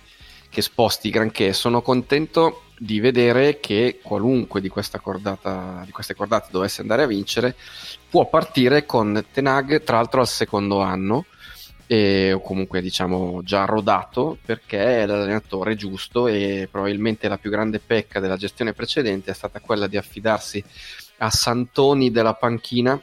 che 0.49 0.63
sposti 0.63 1.11
granché. 1.11 1.53
Sono 1.53 1.83
contento 1.83 2.65
di 2.79 3.01
vedere 3.01 3.61
che 3.61 4.01
qualunque 4.03 4.61
di, 4.61 4.73
cordata, 5.03 5.83
di 5.85 5.91
queste 5.91 6.15
cordate 6.15 6.49
dovesse 6.51 6.81
andare 6.81 7.03
a 7.03 7.07
vincere 7.07 7.55
può 8.09 8.29
partire 8.29 8.87
con 8.87 9.25
Tenag, 9.33 9.83
tra 9.83 9.97
l'altro 9.97 10.21
al 10.21 10.29
secondo 10.29 10.81
anno 10.81 11.27
e, 11.93 12.33
o 12.33 12.41
comunque 12.41 12.81
diciamo 12.81 13.43
già 13.43 13.65
rodato 13.65 14.39
perché 14.45 15.03
è 15.03 15.07
l'allenatore 15.07 15.75
giusto 15.75 16.29
e 16.29 16.69
probabilmente 16.71 17.27
la 17.27 17.37
più 17.37 17.51
grande 17.51 17.81
pecca 17.81 18.21
della 18.21 18.37
gestione 18.37 18.73
precedente 18.73 19.33
è 19.33 19.35
stata 19.35 19.59
quella 19.59 19.89
di 19.89 19.97
affidarsi 19.97 20.63
a 21.19 21.31
Santoni 21.31 22.13
della 22.13 22.35
panchina 22.35 23.03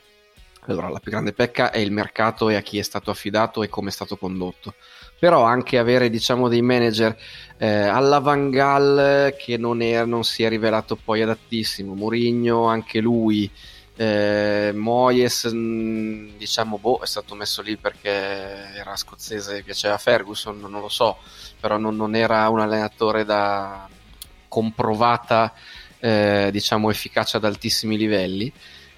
allora 0.68 0.88
la 0.88 1.00
più 1.00 1.12
grande 1.12 1.34
pecca 1.34 1.70
è 1.72 1.80
il 1.80 1.92
mercato 1.92 2.48
e 2.48 2.56
a 2.56 2.62
chi 2.62 2.78
è 2.78 2.82
stato 2.82 3.12
affidato 3.12 3.62
e 3.62 3.68
come 3.68 3.90
è 3.90 3.92
stato 3.92 4.16
condotto 4.16 4.76
però 5.20 5.44
anche 5.44 5.78
avere 5.78 6.10
diciamo 6.10 6.48
dei 6.48 6.62
manager 6.62 7.18
eh, 7.58 7.68
alla 7.68 8.20
Vangal 8.20 9.36
che 9.38 9.58
non, 9.58 9.82
è, 9.82 10.06
non 10.06 10.24
si 10.24 10.44
è 10.44 10.50
rivelato 10.50 10.96
poi 10.96 11.22
adattissimo 11.22 11.94
Mourinho 11.94 12.66
anche 12.66 13.00
lui 13.00 13.52
eh, 13.98 14.72
Moyes, 14.76 15.52
mm, 15.52 16.38
diciamo, 16.38 16.78
boh, 16.78 17.00
è 17.02 17.08
stato 17.08 17.34
messo 17.36 17.62
lì 17.64 17.78
perché 17.78 18.10
era 18.10 18.96
scozzese 18.96 19.58
e 19.58 19.64
piaceva 19.64 19.98
Ferguson, 19.98 20.60
non 20.60 20.82
lo 20.82 20.88
so, 20.88 21.18
però 21.60 21.78
non, 21.78 21.96
non 21.96 22.16
era 22.16 22.48
un 22.50 22.60
allenatore 22.60 23.26
da 23.26 23.90
comprovata, 24.48 25.52
eh, 26.00 26.50
diciamo, 26.52 26.92
efficacia 26.92 27.38
ad 27.38 27.46
altissimi 27.46 27.98
livelli. 27.98 28.54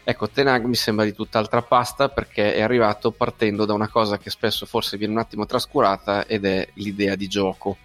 Ecco, 0.09 0.27
Tenag 0.27 0.65
mi 0.65 0.73
sembra 0.73 1.05
di 1.05 1.13
tutt'altra 1.13 1.61
pasta 1.61 2.09
perché 2.09 2.55
è 2.55 2.61
arrivato 2.61 3.11
partendo 3.11 3.65
da 3.65 3.73
una 3.73 3.89
cosa 3.89 4.17
che 4.17 4.31
spesso 4.31 4.65
forse 4.65 4.97
viene 4.97 5.13
un 5.13 5.19
attimo 5.19 5.45
trascurata 5.45 6.25
ed 6.25 6.45
è 6.45 6.67
l'idea 6.73 7.13
di 7.13 7.27
gioco 7.27 7.77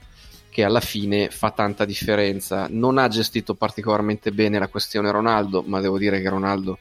che 0.48 0.64
alla 0.64 0.80
fine 0.80 1.28
fa 1.28 1.50
tanta 1.50 1.84
differenza. 1.84 2.66
Non 2.70 2.96
ha 2.96 3.08
gestito 3.08 3.54
particolarmente 3.54 4.32
bene 4.32 4.58
la 4.58 4.68
questione 4.68 5.10
Ronaldo, 5.10 5.64
ma 5.66 5.82
devo 5.82 5.98
dire 5.98 6.22
che 6.22 6.28
Ronaldo 6.30 6.78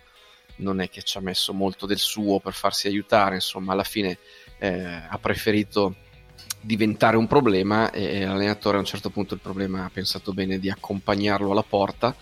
non 0.57 0.79
è 0.79 0.87
che 0.89 1.01
ci 1.01 1.17
ha 1.17 1.21
messo 1.21 1.51
molto 1.51 1.85
del 1.85 1.99
suo 1.99 2.39
per 2.39 2.53
farsi 2.53 2.87
aiutare, 2.87 3.35
insomma 3.35 3.73
alla 3.73 3.83
fine 3.83 4.17
eh, 4.59 5.01
ha 5.09 5.17
preferito 5.19 5.95
diventare 6.61 7.17
un 7.17 7.27
problema 7.27 7.91
e 7.91 8.25
l'allenatore 8.25 8.77
a 8.77 8.79
un 8.79 8.85
certo 8.85 9.09
punto 9.09 9.33
il 9.33 9.41
problema 9.41 9.83
ha 9.83 9.91
pensato 9.91 10.31
bene 10.31 10.57
di 10.57 10.69
accompagnarlo 10.69 11.51
alla 11.51 11.63
porta 11.63 12.15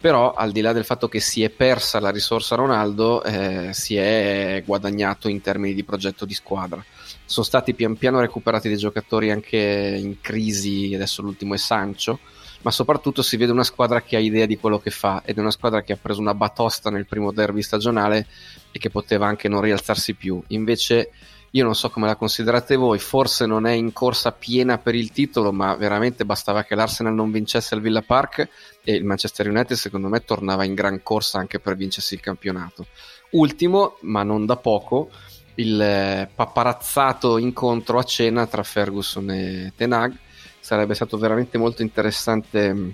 però 0.00 0.32
al 0.32 0.52
di 0.52 0.60
là 0.60 0.72
del 0.72 0.84
fatto 0.84 1.08
che 1.08 1.20
si 1.20 1.42
è 1.42 1.50
persa 1.50 2.00
la 2.00 2.10
risorsa 2.10 2.54
Ronaldo 2.54 3.22
eh, 3.22 3.70
si 3.72 3.96
è 3.96 4.62
guadagnato 4.64 5.28
in 5.28 5.40
termini 5.40 5.74
di 5.74 5.84
progetto 5.84 6.24
di 6.24 6.34
squadra 6.34 6.84
sono 7.24 7.44
stati 7.44 7.74
pian 7.74 7.96
piano 7.96 8.20
recuperati 8.20 8.68
dei 8.68 8.76
giocatori 8.76 9.30
anche 9.30 9.58
in 10.00 10.20
crisi 10.20 10.92
adesso 10.94 11.22
l'ultimo 11.22 11.54
è 11.54 11.58
Sancho 11.58 12.20
ma 12.62 12.70
soprattutto 12.70 13.22
si 13.22 13.36
vede 13.36 13.52
una 13.52 13.64
squadra 13.64 14.02
che 14.02 14.16
ha 14.16 14.20
idea 14.20 14.46
di 14.46 14.56
quello 14.56 14.78
che 14.78 14.90
fa 14.90 15.22
ed 15.24 15.36
è 15.36 15.40
una 15.40 15.50
squadra 15.50 15.82
che 15.82 15.92
ha 15.92 15.98
preso 16.00 16.20
una 16.20 16.34
batosta 16.34 16.90
nel 16.90 17.06
primo 17.06 17.32
derby 17.32 17.62
stagionale 17.62 18.26
e 18.72 18.78
che 18.78 18.90
poteva 18.90 19.26
anche 19.26 19.48
non 19.48 19.60
rialzarsi 19.60 20.14
più. 20.14 20.42
Invece 20.48 21.10
io 21.52 21.64
non 21.64 21.74
so 21.74 21.88
come 21.90 22.06
la 22.06 22.16
considerate 22.16 22.76
voi, 22.76 22.98
forse 22.98 23.46
non 23.46 23.66
è 23.66 23.72
in 23.72 23.92
corsa 23.92 24.32
piena 24.32 24.78
per 24.78 24.94
il 24.94 25.10
titolo, 25.12 25.52
ma 25.52 25.74
veramente 25.76 26.24
bastava 26.24 26.64
che 26.64 26.74
l'Arsenal 26.74 27.14
non 27.14 27.30
vincesse 27.30 27.74
al 27.74 27.80
Villa 27.80 28.02
Park 28.02 28.48
e 28.84 28.94
il 28.94 29.04
Manchester 29.04 29.48
United 29.48 29.76
secondo 29.76 30.08
me 30.08 30.24
tornava 30.24 30.64
in 30.64 30.74
gran 30.74 31.02
corsa 31.02 31.38
anche 31.38 31.58
per 31.58 31.76
vincersi 31.76 32.14
il 32.14 32.20
campionato. 32.20 32.86
Ultimo, 33.30 33.96
ma 34.02 34.22
non 34.22 34.46
da 34.46 34.56
poco, 34.56 35.10
il 35.58 36.28
paparazzato 36.34 37.38
incontro 37.38 37.98
a 37.98 38.02
cena 38.04 38.46
tra 38.46 38.62
Ferguson 38.62 39.30
e 39.30 39.72
Tenag. 39.76 40.14
Sarebbe 40.60 40.94
stato 40.94 41.16
veramente 41.18 41.58
molto 41.58 41.82
interessante 41.82 42.72
mm, 42.72 42.88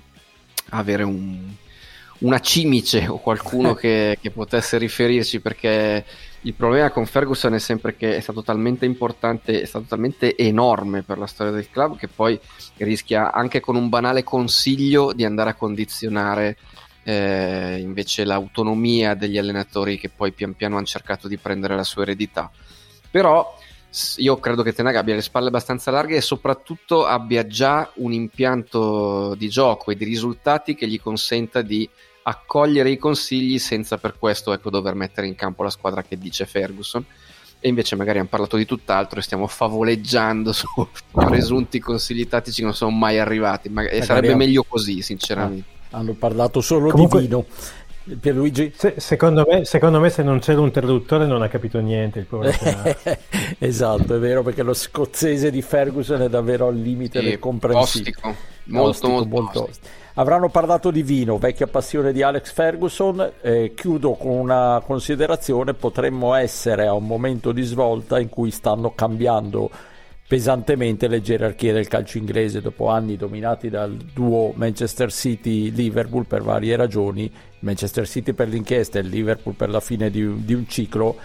avere 0.70 1.02
un, 1.02 1.52
una 2.18 2.40
cimice 2.40 3.06
o 3.06 3.18
qualcuno 3.18 3.74
che, 3.76 4.18
che, 4.20 4.30
potesse 4.30 4.78
riferirci 4.78 5.40
perché 5.40 6.04
il 6.44 6.54
problema 6.54 6.90
con 6.90 7.06
Ferguson 7.06 7.54
è 7.54 7.58
sempre 7.58 7.96
che 7.96 8.16
è 8.16 8.20
stato 8.20 8.42
talmente 8.42 8.84
importante, 8.84 9.62
è 9.62 9.64
stato 9.64 9.86
talmente 9.88 10.36
enorme 10.36 11.02
per 11.02 11.16
la 11.16 11.26
storia 11.26 11.52
del 11.52 11.70
club 11.70 11.96
che 11.96 12.08
poi 12.08 12.38
rischia 12.78 13.32
anche 13.32 13.60
con 13.60 13.76
un 13.76 13.88
banale 13.88 14.22
consiglio 14.22 15.14
di 15.14 15.24
andare 15.24 15.50
a 15.50 15.54
condizionare 15.54 16.58
eh, 17.02 17.78
invece 17.80 18.24
l'autonomia 18.24 19.14
degli 19.14 19.38
allenatori 19.38 19.98
che 19.98 20.10
poi 20.10 20.32
pian 20.32 20.54
piano 20.54 20.76
hanno 20.76 20.84
cercato 20.84 21.28
di 21.28 21.38
prendere 21.38 21.76
la 21.76 21.84
sua 21.84 22.02
eredità. 22.02 22.50
Però 23.10 23.58
io 24.16 24.36
credo 24.38 24.62
che 24.62 24.74
Tenaga 24.74 24.98
abbia 25.00 25.14
le 25.14 25.22
spalle 25.22 25.48
abbastanza 25.48 25.90
larghe 25.90 26.16
e 26.16 26.20
soprattutto 26.20 27.06
abbia 27.06 27.46
già 27.46 27.90
un 27.96 28.12
impianto 28.12 29.34
di 29.34 29.48
gioco 29.48 29.92
e 29.92 29.96
di 29.96 30.04
risultati 30.04 30.74
che 30.74 30.86
gli 30.88 31.00
consenta 31.00 31.62
di 31.62 31.88
accogliere 32.26 32.90
i 32.90 32.98
consigli 32.98 33.58
senza 33.58 33.98
per 33.98 34.16
questo 34.18 34.52
ecco, 34.52 34.70
dover 34.70 34.94
mettere 34.94 35.26
in 35.26 35.34
campo 35.34 35.62
la 35.62 35.70
squadra 35.70 36.02
che 36.02 36.18
dice 36.18 36.46
Ferguson. 36.46 37.04
E 37.60 37.68
invece 37.68 37.96
magari 37.96 38.18
hanno 38.18 38.28
parlato 38.28 38.58
di 38.58 38.66
tutt'altro 38.66 39.18
e 39.18 39.22
stiamo 39.22 39.46
favoleggiando 39.46 40.52
su 40.52 40.66
presunti 41.10 41.78
consigli 41.78 42.28
tattici 42.28 42.58
che 42.58 42.64
non 42.64 42.74
sono 42.74 42.90
mai 42.90 43.18
arrivati. 43.18 43.70
Ma, 43.70 43.82
e 43.84 44.02
sarebbe 44.02 44.34
meglio 44.34 44.64
così 44.64 45.00
sinceramente. 45.00 45.64
Ah, 45.90 45.98
hanno 45.98 46.12
parlato 46.12 46.60
solo 46.60 46.90
Comunque... 46.90 47.20
di 47.20 47.26
vino. 47.26 47.46
Pierluigi? 48.20 48.70
Se, 48.76 48.96
secondo, 48.98 49.46
me, 49.48 49.64
secondo, 49.64 49.98
me, 49.98 50.10
se 50.10 50.22
non 50.22 50.38
c'era 50.38 50.60
un 50.60 50.70
traduttore 50.70 51.24
non 51.24 51.40
ha 51.40 51.48
capito 51.48 51.78
niente 51.78 52.18
il 52.18 52.26
povero 52.26 52.52
Esatto, 53.58 54.14
è 54.14 54.18
vero 54.18 54.42
perché 54.42 54.62
lo 54.62 54.74
scozzese 54.74 55.50
di 55.50 55.62
Ferguson 55.62 56.20
è 56.20 56.28
davvero 56.28 56.66
al 56.66 56.76
limite 56.76 57.20
sì, 57.20 57.24
del 57.24 57.38
comprensibile. 57.38 58.36
Molto, 58.64 58.88
ostico, 58.88 59.12
molto, 59.12 59.28
molto. 59.28 59.68
Avranno 60.14 60.48
parlato 60.48 60.90
di 60.90 61.02
vino, 61.02 61.38
vecchia 61.38 61.66
passione 61.66 62.12
di 62.12 62.22
Alex 62.22 62.52
Ferguson. 62.52 63.32
Eh, 63.40 63.72
chiudo 63.74 64.12
con 64.12 64.30
una 64.30 64.80
considerazione: 64.84 65.74
potremmo 65.74 66.34
essere 66.34 66.86
a 66.86 66.92
un 66.94 67.06
momento 67.06 67.52
di 67.52 67.62
svolta 67.62 68.20
in 68.20 68.28
cui 68.28 68.50
stanno 68.50 68.92
cambiando 68.94 69.70
pesantemente 70.26 71.06
le 71.06 71.20
gerarchie 71.20 71.72
del 71.72 71.86
calcio 71.86 72.16
inglese 72.16 72.62
dopo 72.62 72.88
anni 72.88 73.16
dominati 73.16 73.68
dal 73.68 73.94
duo 73.94 74.52
Manchester 74.54 75.12
City-Liverpool 75.12 76.24
per 76.24 76.42
varie 76.42 76.76
ragioni, 76.76 77.30
Manchester 77.60 78.08
City 78.08 78.32
per 78.32 78.48
l'inchiesta 78.48 78.98
e 78.98 79.02
il 79.02 79.08
Liverpool 79.08 79.54
per 79.54 79.68
la 79.68 79.80
fine 79.80 80.10
di, 80.10 80.44
di 80.44 80.54
un 80.54 80.66
ciclo 80.66 81.16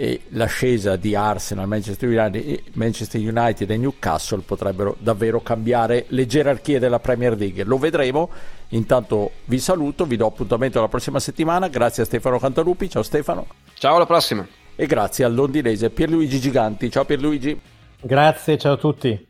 e 0.00 0.20
l'ascesa 0.28 0.94
di 0.94 1.16
Arsenal, 1.16 1.66
Manchester 1.66 2.08
United, 2.08 2.62
Manchester 2.74 3.20
United, 3.20 3.68
e 3.68 3.76
Newcastle 3.76 4.42
potrebbero 4.46 4.94
davvero 5.00 5.40
cambiare 5.40 6.04
le 6.10 6.24
gerarchie 6.24 6.78
della 6.78 7.00
Premier 7.00 7.36
League. 7.36 7.64
Lo 7.64 7.78
vedremo. 7.78 8.30
Intanto 8.68 9.32
vi 9.46 9.58
saluto, 9.58 10.04
vi 10.04 10.16
do 10.16 10.26
appuntamento 10.26 10.80
la 10.80 10.86
prossima 10.86 11.18
settimana. 11.18 11.66
Grazie 11.66 12.04
a 12.04 12.06
Stefano 12.06 12.38
Cantalupi. 12.38 12.88
Ciao 12.88 13.02
Stefano. 13.02 13.46
Ciao, 13.74 13.96
alla 13.96 14.06
prossima. 14.06 14.46
E 14.76 14.86
grazie 14.86 15.24
al 15.24 15.34
londinese 15.34 15.90
Pierluigi 15.90 16.38
Giganti. 16.38 16.88
Ciao 16.92 17.04
Pierluigi. 17.04 17.60
Grazie, 18.00 18.56
ciao 18.56 18.74
a 18.74 18.76
tutti. 18.76 19.27